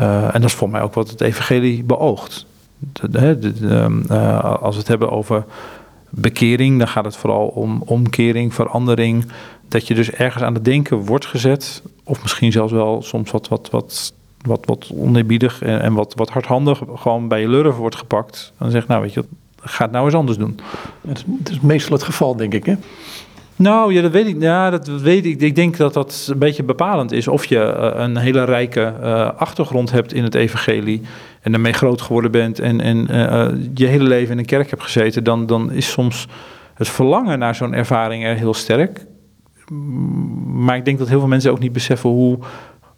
[0.00, 2.46] Uh, en dat is voor mij ook wat het evangelie beoogt.
[3.10, 3.52] De,
[4.10, 5.44] uh, als we het hebben over
[6.14, 9.26] bekering, dan gaat het vooral om omkering, verandering.
[9.68, 11.82] Dat je dus ergens aan het denken wordt gezet.
[12.04, 14.12] Of misschien zelfs wel soms wat, wat, wat
[14.46, 18.52] wat, wat oneerbiedig en, en, wat, wat hardhandig gewoon bij je lurven wordt gepakt.
[18.58, 19.24] Dan zeg nou weet je,
[19.60, 20.58] ga het nou eens anders doen.
[21.08, 22.74] Het is meestal het geval, denk ik, hè?
[23.56, 24.40] Nou, ja, dat weet ik.
[24.40, 25.40] Ja, dat weet ik.
[25.40, 27.28] Ik denk dat dat een beetje bepalend is.
[27.28, 31.02] Of je uh, een hele rijke uh, achtergrond hebt in het evangelie
[31.40, 34.82] en daarmee groot geworden bent en, en uh, je hele leven in een kerk hebt
[34.82, 36.28] gezeten, dan, dan is soms
[36.74, 39.06] het verlangen naar zo'n ervaring er heel sterk.
[40.44, 42.38] Maar ik denk dat heel veel mensen ook niet beseffen hoe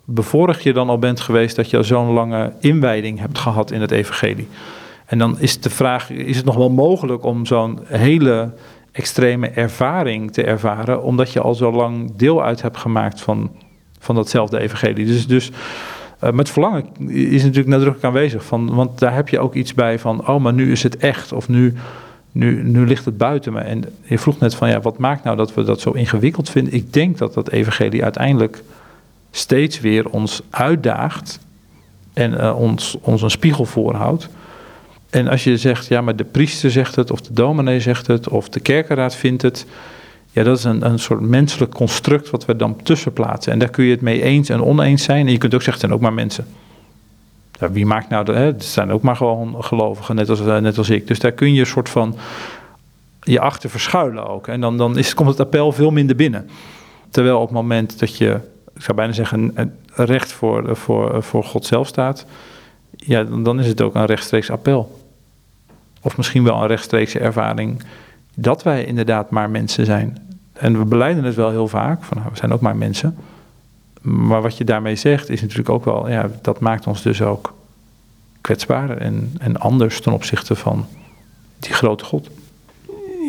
[0.05, 3.91] bevoorrecht je dan al bent geweest dat je zo'n lange inwijding hebt gehad in het
[3.91, 4.49] evangelie.
[5.07, 8.53] En dan is de vraag, is het nog wel mogelijk om zo'n hele
[8.97, 13.51] extreme ervaring te ervaren, omdat je al zo lang deel uit hebt gemaakt van,
[13.99, 15.07] van datzelfde evangelie.
[15.07, 15.51] Dus, dus
[16.25, 19.99] uh, met verlangen is natuurlijk nadrukkelijk aanwezig, van, want daar heb je ook iets bij
[19.99, 21.75] van, oh, maar nu is het echt, of nu,
[22.33, 23.61] nu, nu ligt het buiten me.
[23.61, 26.73] En je vroeg net van, ja, wat maakt nou dat we dat zo ingewikkeld vinden?
[26.73, 28.63] Ik denk dat dat evangelie uiteindelijk
[29.31, 31.41] steeds weer ons uitdaagt
[32.13, 34.29] en uh, ons, ons een spiegel voorhoudt.
[35.11, 38.29] En als je zegt, ja, maar de priester zegt het, of de dominee zegt het,
[38.29, 39.67] of de kerkenraad vindt het.
[40.33, 43.53] Ja, dat is een, een soort menselijk construct wat we dan tussen plaatsen.
[43.53, 45.27] En daar kun je het mee eens en oneens zijn.
[45.27, 46.47] En je kunt ook zeggen, het zijn ook maar mensen.
[47.53, 50.91] Ja, wie maakt nou, hè, het zijn ook maar gewoon gelovigen, net als, net als
[50.91, 51.07] ik.
[51.07, 52.17] Dus daar kun je een soort van
[53.23, 54.49] je achter verschuilen ook.
[54.49, 56.51] En dan, dan is, komt het appel veel minder binnen.
[57.11, 58.41] Terwijl op het moment dat je
[58.77, 59.55] ik zou bijna zeggen,
[59.95, 62.27] recht voor, voor, voor God zelf staat,
[62.97, 65.05] ja, dan is het ook een rechtstreeks appel.
[66.03, 67.83] Of misschien wel een rechtstreekse ervaring
[68.35, 70.19] dat wij inderdaad maar mensen zijn.
[70.53, 73.17] En we beleiden het wel heel vaak, van nou, we zijn ook maar mensen.
[74.01, 77.55] Maar wat je daarmee zegt is natuurlijk ook wel, ja, dat maakt ons dus ook
[78.41, 80.87] kwetsbaar en, en anders ten opzichte van
[81.59, 82.31] die grote God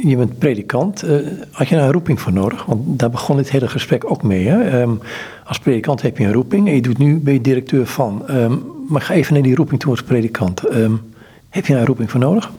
[0.04, 1.04] je bent predikant.
[1.04, 2.66] Uh, had je daar een roeping voor nodig?
[2.66, 4.48] Want daar begon dit hele gesprek ook mee.
[4.48, 4.82] Hè?
[4.82, 5.00] Um,
[5.46, 8.24] als predikant heb je een roeping en je doet nu, ben je directeur van.
[8.30, 10.76] Um, maar ga even naar die roeping toe als predikant.
[10.76, 11.02] Um,
[11.50, 12.52] heb je daar een roeping voor nodig?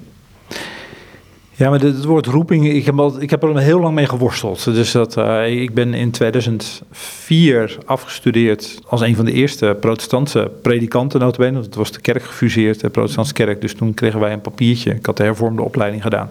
[1.55, 4.65] Ja, maar het woord roeping, ik heb, al, ik heb er heel lang mee geworsteld.
[4.65, 11.21] Dus dat, uh, ik ben in 2004 afgestudeerd als een van de eerste protestantse predikanten
[11.21, 11.53] notabene.
[11.53, 13.61] Want het was de kerk gefuseerd, de protestantse kerk.
[13.61, 14.95] Dus toen kregen wij een papiertje.
[14.95, 16.31] Ik had de hervormde opleiding gedaan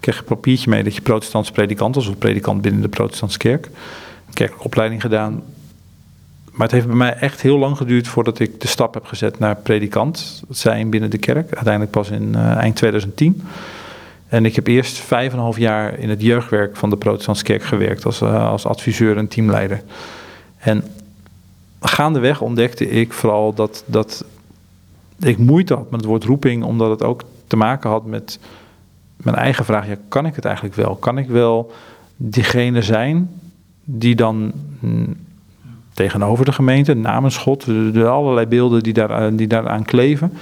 [0.00, 3.68] kreeg een papiertje mee dat je protestantse predikant was, of predikant binnen de protestantse kerk.
[4.32, 5.42] Kerkelijke opleiding gedaan.
[6.52, 9.38] Maar het heeft bij mij echt heel lang geduurd voordat ik de stap heb gezet
[9.38, 11.54] naar predikant zijn binnen de kerk.
[11.54, 13.42] Uiteindelijk pas in uh, eind 2010.
[14.28, 17.44] En ik heb eerst vijf en een half jaar in het jeugdwerk van de protestantse
[17.44, 19.82] kerk gewerkt als, uh, als adviseur en teamleider.
[20.58, 20.84] En
[21.80, 24.24] gaandeweg ontdekte ik vooral dat, dat
[25.20, 28.38] ik moeite had met het woord roeping, omdat het ook te maken had met
[29.22, 30.96] mijn eigen vraag, ja, kan ik het eigenlijk wel?
[30.96, 31.72] Kan ik wel
[32.16, 33.30] diegene zijn
[33.84, 35.12] die dan hm,
[35.94, 40.32] tegenover de gemeente, namens God, de, de allerlei beelden die, daar, eh, die daaraan kleven,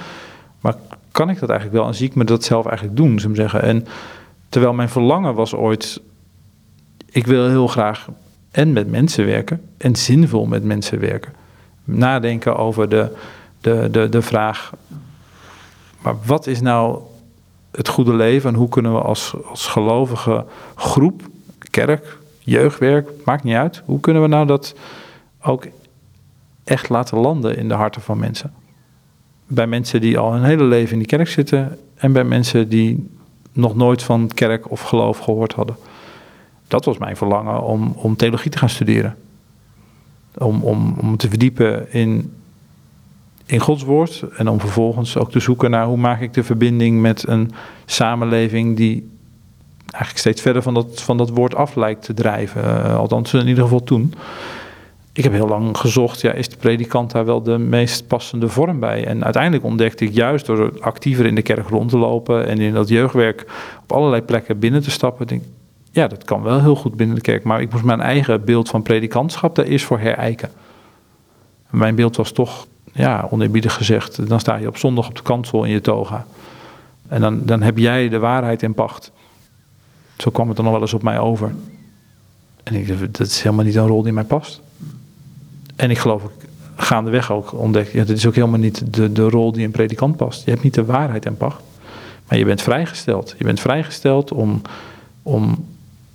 [0.59, 0.75] maar
[1.11, 3.39] kan ik dat eigenlijk wel en zie ik me dat zelf eigenlijk doen, zou ik
[3.39, 3.61] zeggen.
[3.61, 3.85] En
[4.49, 6.01] terwijl mijn verlangen was ooit,
[7.09, 8.07] ik wil heel graag
[8.51, 11.33] en met mensen werken en zinvol met mensen werken.
[11.83, 13.15] Nadenken over de,
[13.61, 14.73] de, de, de vraag,
[16.01, 16.99] maar wat is nou
[17.77, 21.21] het goede leven en hoe kunnen we als, als gelovige groep,
[21.69, 24.75] kerk, jeugdwerk, maakt niet uit, hoe kunnen we nou dat
[25.41, 25.67] ook
[26.63, 28.53] echt laten landen in de harten van mensen?
[29.47, 33.09] Bij mensen die al hun hele leven in die kerk zitten en bij mensen die
[33.51, 35.75] nog nooit van kerk of geloof gehoord hadden.
[36.67, 39.17] Dat was mijn verlangen om, om theologie te gaan studeren.
[40.37, 42.33] Om, om, om te verdiepen in
[43.47, 44.23] in Gods woord.
[44.35, 47.51] En om vervolgens ook te zoeken naar hoe maak ik de verbinding met een
[47.85, 49.09] samenleving die
[49.81, 52.63] eigenlijk steeds verder van dat, van dat woord af lijkt te drijven.
[52.63, 54.13] Uh, althans, in ieder geval toen.
[55.13, 58.79] Ik heb heel lang gezocht, ja, is de predikant daar wel de meest passende vorm
[58.79, 59.05] bij?
[59.05, 62.73] En uiteindelijk ontdekte ik juist door actiever in de kerk rond te lopen en in
[62.73, 63.45] dat jeugdwerk
[63.83, 65.43] op allerlei plekken binnen te stappen.
[65.91, 68.69] Ja, dat kan wel heel goed binnen de kerk, maar ik moest mijn eigen beeld
[68.69, 70.49] van predikantschap daar eerst voor herijken.
[71.69, 72.67] Mijn beeld was toch
[72.97, 76.25] ja, oneerbiedig gezegd, dan sta je op zondag op de kansel in je toga.
[77.07, 79.11] En dan, dan heb jij de waarheid in pacht.
[80.17, 81.55] Zo kwam het dan nog wel eens op mij over.
[82.63, 84.61] En ik dat is helemaal niet een rol die mij past.
[85.75, 89.29] En ik geloof, ik gaandeweg ook ontdekt, ja, dit is ook helemaal niet de, de
[89.29, 90.45] rol die een predikant past.
[90.45, 91.61] Je hebt niet de waarheid en pacht,
[92.27, 93.35] maar je bent vrijgesteld.
[93.37, 94.61] Je bent vrijgesteld om,
[95.23, 95.65] om,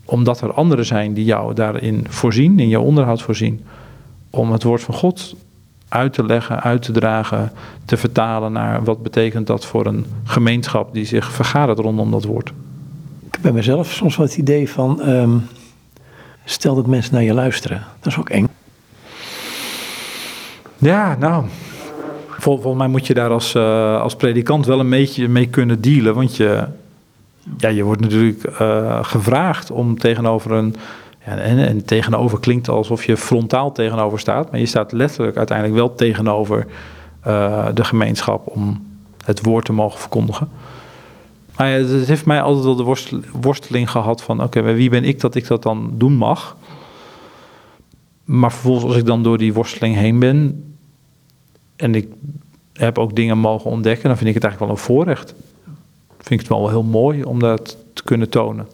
[0.05, 3.65] omdat er anderen zijn die jou daarin voorzien, in jouw onderhoud voorzien,
[4.31, 5.35] om het woord van God
[5.93, 7.53] uit te leggen, uit te dragen,
[7.85, 12.49] te vertalen naar wat betekent dat voor een gemeenschap die zich vergadert rondom dat woord.
[13.27, 15.37] Ik heb bij mezelf soms wel het idee van, ehm,
[16.45, 18.49] stel dat mensen naar je luisteren, dat is ook eng.
[20.79, 21.45] Ja, nou,
[22.29, 25.81] vol, volgens mij moet je daar als, uh, als predikant wel een beetje mee kunnen
[25.81, 26.65] dealen, want je,
[27.57, 30.77] ja, je wordt natuurlijk uh, gevraagd om tegenover een
[31.25, 35.95] en, en, tegenover klinkt alsof je frontaal tegenover staat, maar je staat letterlijk uiteindelijk wel
[35.95, 36.67] tegenover
[37.27, 38.87] uh, de gemeenschap om
[39.25, 40.49] het woord te mogen verkondigen.
[41.57, 45.35] Maar het heeft mij altijd wel de worsteling gehad van oké, wie ben ik dat
[45.35, 46.57] ik dat dan doen mag?
[48.25, 50.65] Maar vervolgens als ik dan door die worsteling heen ben
[51.77, 52.09] en ik
[52.73, 55.35] heb ook dingen mogen ontdekken, dan vind ik het eigenlijk wel een voorrecht.
[56.19, 58.67] Vind ik het wel heel mooi om dat te kunnen tonen.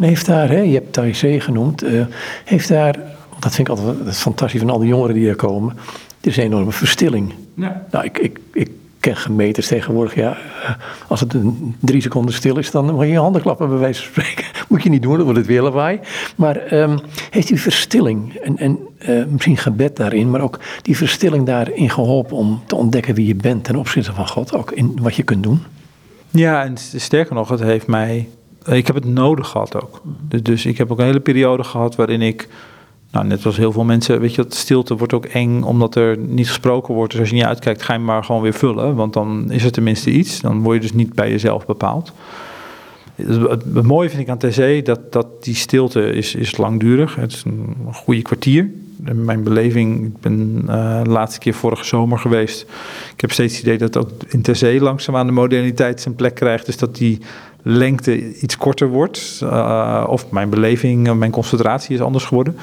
[0.00, 2.06] En heeft daar, hè, je hebt Thaise genoemd, uh,
[2.44, 2.98] heeft daar,
[3.38, 5.76] dat vind ik altijd het fantastisch van al die jongeren die er komen,
[6.20, 7.34] er is een enorme verstilling.
[7.54, 7.86] Ja.
[7.90, 8.70] Nou, ik, ik, ik
[9.00, 10.70] ken gemeters tegenwoordig, ja, eh,
[11.08, 14.02] als het een drie seconden stil is, dan mag je je handen klappen bij wijze
[14.02, 14.44] van spreken.
[14.68, 16.00] Moet je niet doen, dan wordt het weer lawaai.
[16.36, 18.78] Maar um, heeft die verstilling en, en
[19.08, 23.34] uh, misschien gebed daarin, maar ook die verstilling daarin geholpen om te ontdekken wie je
[23.34, 25.62] bent ten opzichte van God, ook in wat je kunt doen?
[26.30, 28.28] Ja, en sterker nog, het heeft mij
[28.66, 30.00] ik heb het nodig gehad ook.
[30.04, 32.48] Dus, dus, ik heb ook een hele periode gehad waarin ik,
[33.10, 36.18] nou, net als heel veel mensen, weet je, dat stilte wordt ook eng omdat er
[36.18, 37.10] niet gesproken wordt.
[37.10, 39.72] Dus als je niet uitkijkt, ga je maar gewoon weer vullen, want dan is er
[39.72, 40.40] tenminste iets.
[40.40, 42.12] Dan word je dus niet bij jezelf bepaald.
[43.14, 47.14] Het, mooie vind ik aan TC dat, dat die stilte is, is langdurig.
[47.14, 48.70] Het is een goede kwartier.
[49.02, 52.62] Mijn beleving, ik ben uh, de laatste keer vorige zomer geweest.
[53.14, 56.34] Ik heb steeds het idee dat ook in TC langzaam aan de moderniteit zijn plek
[56.34, 56.66] krijgt.
[56.66, 57.18] Dus dat die
[57.62, 59.40] lengte iets korter wordt.
[59.42, 62.56] Uh, of mijn beleving, mijn concentratie is anders geworden.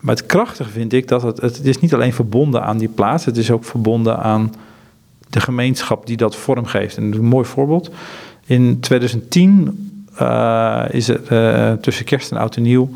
[0.00, 3.24] Maar het krachtige vind ik dat het, het is niet alleen verbonden aan die plaats,
[3.24, 4.54] het is ook verbonden aan
[5.28, 6.96] de gemeenschap die dat vormgeeft.
[6.96, 7.90] En een mooi voorbeeld.
[8.46, 12.90] In 2010 uh, is er tussen kerst en oud en nieuw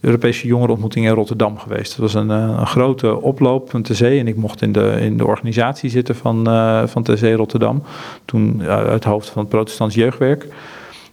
[0.00, 1.90] Europese jongerenontmoeting in Rotterdam geweest.
[1.90, 5.26] Dat was een, een grote oploop van TC en ik mocht in de, in de
[5.26, 7.82] organisatie zitten van, uh, van TC Rotterdam.
[8.24, 10.46] Toen uit het hoofd van het protestants jeugdwerk.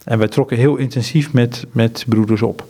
[0.03, 2.63] En wij trokken heel intensief met, met broeders op.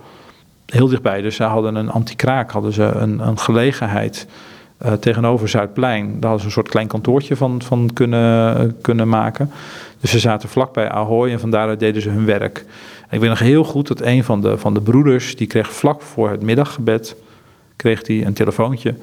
[0.65, 1.21] Heel dichtbij.
[1.21, 4.27] Dus ze hadden een anti-kraak, hadden ze een, een gelegenheid
[4.85, 6.05] uh, tegenover Zuidplein.
[6.05, 9.51] Daar hadden ze een soort klein kantoortje van, van kunnen, kunnen maken.
[9.99, 12.65] Dus ze zaten vlakbij Ahoy en van daaruit deden ze hun werk.
[13.09, 16.01] Ik weet nog heel goed dat een van de, van de broeders, die kreeg vlak
[16.01, 17.15] voor het middaggebed,
[17.75, 18.95] kreeg hij een telefoontje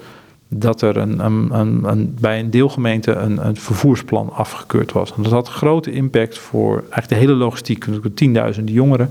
[0.55, 5.15] dat er een, een, een, bij een deelgemeente een, vervoersplan afgekeurd was.
[5.15, 9.11] En dat had grote impact voor eigenlijk de hele logistiek, tienduizenden jongeren.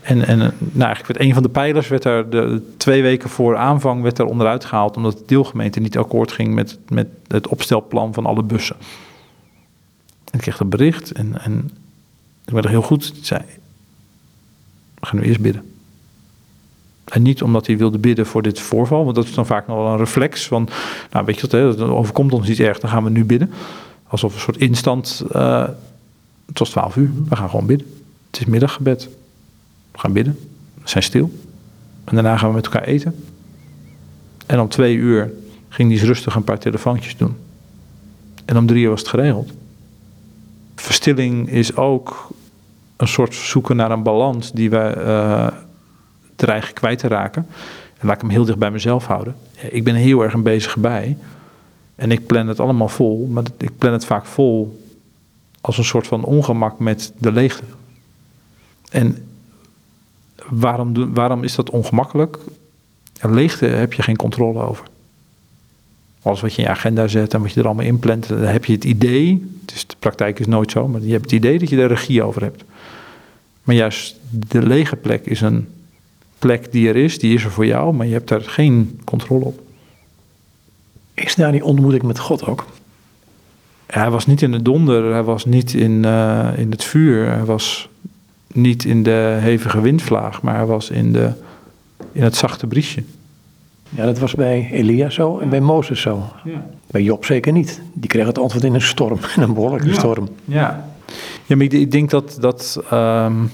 [0.00, 0.52] En, en nou,
[0.84, 4.24] eigenlijk werd een van de pijlers, werd er de, twee weken voor aanvang, werd er
[4.24, 8.76] onderuit gehaald, omdat de deelgemeente niet akkoord ging met, met het opstelplan van alle bussen.
[10.30, 11.70] En ik kreeg dat bericht en, en
[12.44, 13.40] ik werd er heel goed, zei,
[15.00, 15.73] we gaan nu eerst bidden.
[17.04, 19.76] En niet omdat hij wilde bidden voor dit voorval, want dat is dan vaak nog
[19.76, 20.68] wel een reflex van,
[21.10, 23.50] nou weet je wat, hè, dat overkomt ons iets erg, dan gaan we nu bidden.
[24.06, 25.68] Alsof een soort instant, uh,
[26.46, 27.86] het was twaalf uur, we gaan gewoon bidden.
[28.30, 29.08] Het is middaggebed.
[29.92, 30.38] We gaan bidden,
[30.74, 31.32] we zijn stil.
[32.04, 33.24] En daarna gaan we met elkaar eten.
[34.46, 35.32] En om twee uur
[35.68, 37.36] ging hij rustig een paar telefoontjes doen.
[38.44, 39.52] En om drie uur was het geregeld.
[40.74, 42.28] Verstilling is ook
[42.96, 45.46] een soort zoeken naar een balans die wij uh,
[46.44, 47.46] dreigen kwijt te raken.
[47.98, 49.36] En laat ik hem heel dicht bij mezelf houden.
[49.70, 51.16] Ik ben heel erg een bezig bij.
[51.94, 54.82] En ik plan het allemaal vol, maar ik plan het vaak vol
[55.60, 57.64] als een soort van ongemak met de leegte.
[58.90, 59.28] En
[60.48, 62.38] waarom, waarom is dat ongemakkelijk?
[63.20, 64.86] Een leegte heb je geen controle over.
[66.22, 68.64] Alles wat je in je agenda zet en wat je er allemaal inplant, dan heb
[68.64, 71.80] je het idee, de praktijk is nooit zo, maar je hebt het idee dat je
[71.80, 72.64] er regie over hebt.
[73.62, 75.68] Maar juist de lege plek is een
[76.44, 79.44] plek die er is, die is er voor jou, maar je hebt daar geen controle
[79.44, 79.60] op.
[81.14, 82.66] Is daar die ontmoeting met God ook?
[83.86, 87.44] Hij was niet in de donder, hij was niet in, uh, in het vuur, hij
[87.44, 87.88] was
[88.52, 91.32] niet in de hevige windvlaag, maar hij was in, de,
[92.12, 93.02] in het zachte briesje.
[93.88, 96.22] Ja, dat was bij Elia zo en bij Mozes zo.
[96.44, 96.66] Ja.
[96.86, 97.80] Bij Job zeker niet.
[97.92, 99.94] Die kreeg het antwoord in een storm, in een behoorlijke ja.
[99.94, 100.28] storm.
[100.44, 100.88] Ja,
[101.46, 103.50] ja maar ik, ik denk dat, dat um,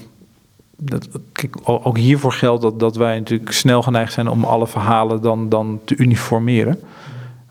[0.83, 5.21] dat, kijk, ook hiervoor geldt dat, dat wij natuurlijk snel geneigd zijn om alle verhalen
[5.21, 6.79] dan, dan te uniformeren.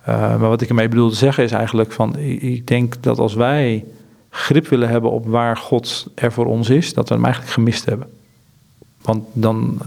[0.09, 3.35] Uh, maar wat ik ermee bedoel te zeggen is eigenlijk van, ik denk dat als
[3.35, 3.85] wij
[4.31, 7.85] grip willen hebben op waar God er voor ons is, dat we hem eigenlijk gemist
[7.85, 8.09] hebben.
[9.03, 9.79] Want dan,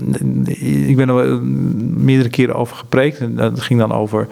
[0.87, 1.43] ik ben er
[1.97, 4.27] meerdere keren over gepreekt en dat ging dan over,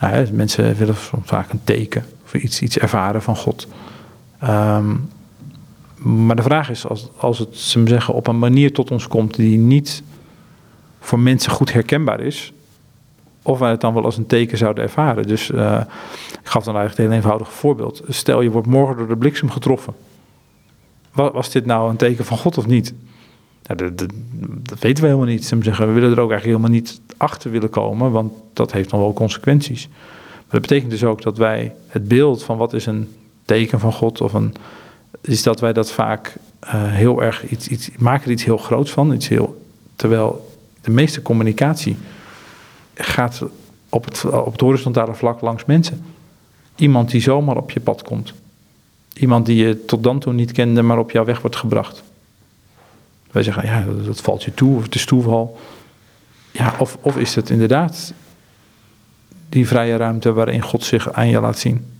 [0.00, 0.94] nou mensen willen
[1.24, 3.68] vaak een teken of iets, iets ervaren van God.
[4.44, 5.08] Um,
[6.06, 9.34] maar de vraag is, als, als het ze zeggen, op een manier tot ons komt
[9.34, 10.02] die niet
[11.00, 12.52] voor mensen goed herkenbaar is,
[13.42, 15.26] of wij het dan wel als een teken zouden ervaren.
[15.26, 15.80] Dus uh,
[16.42, 18.02] ik gaf dan eigenlijk een heel eenvoudig voorbeeld.
[18.08, 19.94] Stel je wordt morgen door de bliksem getroffen.
[21.12, 22.94] Was dit nou een teken van God of niet?
[23.62, 25.44] Dat, dat, weten we helemaal niet.
[25.44, 28.90] Ze zeggen, we willen er ook eigenlijk helemaal niet achter willen komen, want dat heeft
[28.90, 29.88] dan wel consequenties.
[29.88, 33.08] Maar dat betekent dus ook dat wij het beeld van wat is een
[33.44, 34.54] teken van God of een,
[35.20, 38.90] is dat wij dat vaak uh, heel erg iets, iets maken er iets heel groots
[38.90, 41.96] van, iets heel, terwijl de meeste communicatie
[42.94, 43.42] gaat
[43.88, 46.04] op het, op het horizontale vlak langs mensen.
[46.76, 48.32] Iemand die zomaar op je pad komt.
[49.14, 52.02] Iemand die je tot dan toe niet kende, maar op jouw weg wordt gebracht.
[53.30, 55.58] Wij zeggen, ja, dat valt je toe, of het is toeval.
[56.50, 58.12] Ja, of, of is het inderdaad
[59.48, 61.95] die vrije ruimte waarin God zich aan je laat zien?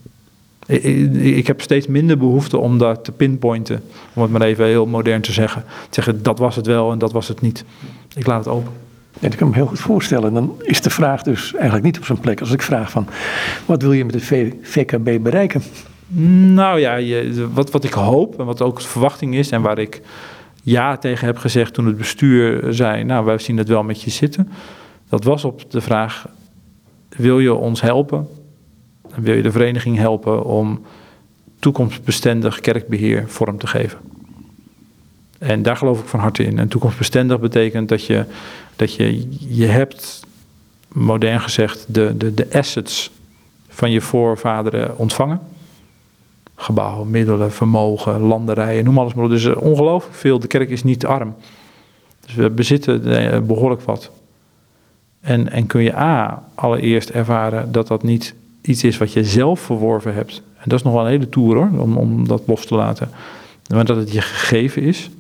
[0.66, 3.82] Ik heb steeds minder behoefte om dat te pinpointen,
[4.14, 5.62] om het maar even heel modern te zeggen.
[5.62, 7.64] Te zeggen, dat was het wel en dat was het niet.
[8.14, 8.72] Ik laat het open.
[9.20, 10.32] Ja, dat kan me heel goed voorstellen.
[10.32, 13.06] Dan is de vraag dus eigenlijk niet op zijn plek als ik vraag van,
[13.66, 15.62] wat wil je met het VKB bereiken?
[16.54, 19.78] Nou ja, je, wat, wat ik hoop en wat ook de verwachting is en waar
[19.78, 20.00] ik
[20.62, 24.10] ja tegen heb gezegd toen het bestuur zei, nou wij zien het wel met je
[24.10, 24.48] zitten.
[25.08, 26.26] Dat was op de vraag,
[27.08, 28.28] wil je ons helpen
[29.22, 30.84] wil je de vereniging helpen om
[31.58, 33.98] toekomstbestendig kerkbeheer vorm te geven.
[35.38, 36.58] En daar geloof ik van harte in.
[36.58, 38.24] En toekomstbestendig betekent dat je,
[38.76, 40.26] dat je, je hebt,
[40.88, 43.10] modern gezegd, de, de, de assets
[43.68, 45.40] van je voorvaderen ontvangen.
[46.54, 49.30] Gebouwen, middelen, vermogen, landerijen, noem alles maar op.
[49.30, 50.38] Dus eh, ongelooflijk veel.
[50.38, 51.34] De kerk is niet arm.
[52.20, 54.10] Dus we bezitten eh, behoorlijk wat.
[55.20, 58.34] En, en kun je A, allereerst ervaren dat dat niet
[58.66, 60.42] iets is wat je zelf verworven hebt.
[60.56, 63.10] En dat is nog wel een hele toer hoor, om, om dat los te laten.
[63.68, 65.10] Maar dat het je gegeven is.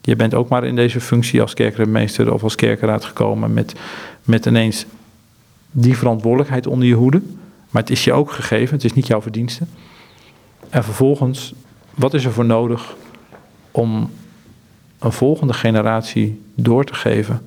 [0.00, 3.74] Je bent ook maar in deze functie als kerkmeester of als kerkenraad gekomen met,
[4.22, 4.86] met ineens
[5.70, 7.22] die verantwoordelijkheid onder je hoede.
[7.70, 9.64] Maar het is je ook gegeven, het is niet jouw verdienste.
[10.68, 11.54] En vervolgens,
[11.94, 12.96] wat is er voor nodig
[13.70, 14.10] om
[14.98, 17.42] een volgende generatie door te geven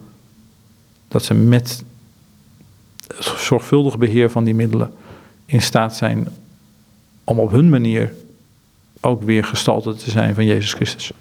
[1.07, 1.83] dat ze met
[3.19, 4.91] zorgvuldig beheer van die middelen
[5.49, 6.27] in staat zijn
[7.23, 8.13] om op hun manier
[9.01, 11.11] ook weer gestalte te zijn van Jezus Christus.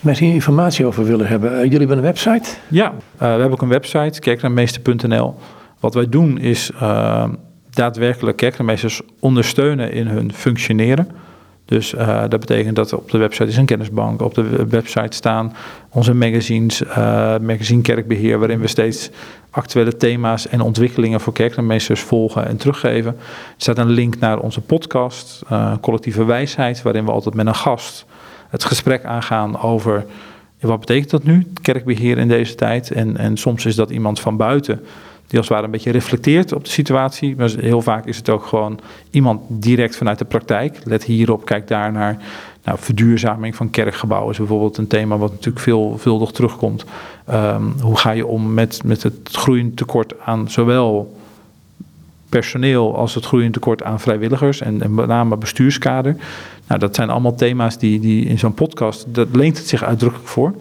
[0.00, 2.50] Mensen hier informatie over willen hebben, uh, jullie hebben een website?
[2.68, 5.34] Ja, uh, we hebben ook een website, kerknaarmeester.nl.
[5.80, 7.28] Wat wij doen is uh,
[7.70, 11.08] daadwerkelijk kerknaarmeesters ondersteunen in hun functioneren.
[11.72, 14.22] Dus uh, dat betekent dat op de website is een kennisbank.
[14.22, 15.52] Op de website staan
[15.88, 16.94] onze magazines, uh,
[17.38, 19.10] magazine Kerkbeheer, waarin we steeds
[19.50, 23.12] actuele thema's en ontwikkelingen voor kerkmeesters volgen en teruggeven.
[23.16, 27.54] Er staat een link naar onze podcast, uh, Collectieve Wijsheid, waarin we altijd met een
[27.54, 28.06] gast
[28.48, 30.04] het gesprek aangaan over
[30.60, 32.90] wat betekent dat nu, kerkbeheer in deze tijd.
[32.90, 34.84] En, en soms is dat iemand van buiten
[35.32, 37.36] die als het ware een beetje reflecteert op de situatie.
[37.36, 38.80] Maar heel vaak is het ook gewoon
[39.10, 40.78] iemand direct vanuit de praktijk.
[40.84, 42.16] Let hierop, kijk daar naar.
[42.64, 46.84] Nou, verduurzaming van kerkgebouwen is bijvoorbeeld een thema wat natuurlijk veelvuldig terugkomt.
[47.30, 51.16] Um, hoe ga je om met, met het groeiend tekort aan zowel
[52.28, 56.16] personeel als het groeiend tekort aan vrijwilligers en, en met name bestuurskader.
[56.66, 60.28] Nou, dat zijn allemaal thema's die, die in zo'n podcast, dat leent het zich uitdrukkelijk
[60.28, 60.54] voor.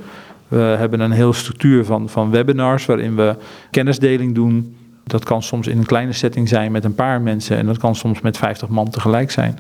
[0.52, 3.36] We hebben een hele structuur van, van webinars waarin we
[3.70, 4.76] kennisdeling doen.
[5.04, 7.96] Dat kan soms in een kleine setting zijn met een paar mensen en dat kan
[7.96, 9.60] soms met 50 man tegelijk zijn.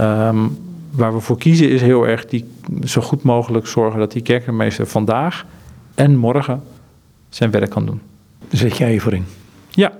[0.00, 0.58] Um,
[0.90, 2.44] waar we voor kiezen is heel erg die,
[2.84, 5.46] zo goed mogelijk zorgen dat die kerkenmeester vandaag
[5.94, 6.62] en morgen
[7.28, 8.00] zijn werk kan doen.
[8.50, 9.24] Zet jij je voor in?
[9.70, 9.92] Ja,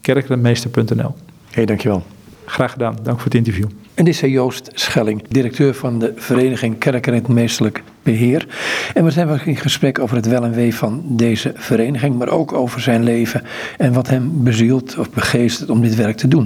[0.00, 0.96] kerkenmeester.nl.
[0.96, 1.14] Hé,
[1.50, 2.02] hey, dankjewel.
[2.44, 3.66] Graag gedaan, dank voor het interview.
[3.94, 8.46] En dit is Joost Schelling, directeur van de Vereniging Kerk en het Meestelijk Beheer.
[8.94, 12.52] En we zijn in gesprek over het wel en wee van deze vereniging, maar ook
[12.52, 13.42] over zijn leven
[13.78, 16.42] en wat hem bezielt of begeestert om dit werk te doen.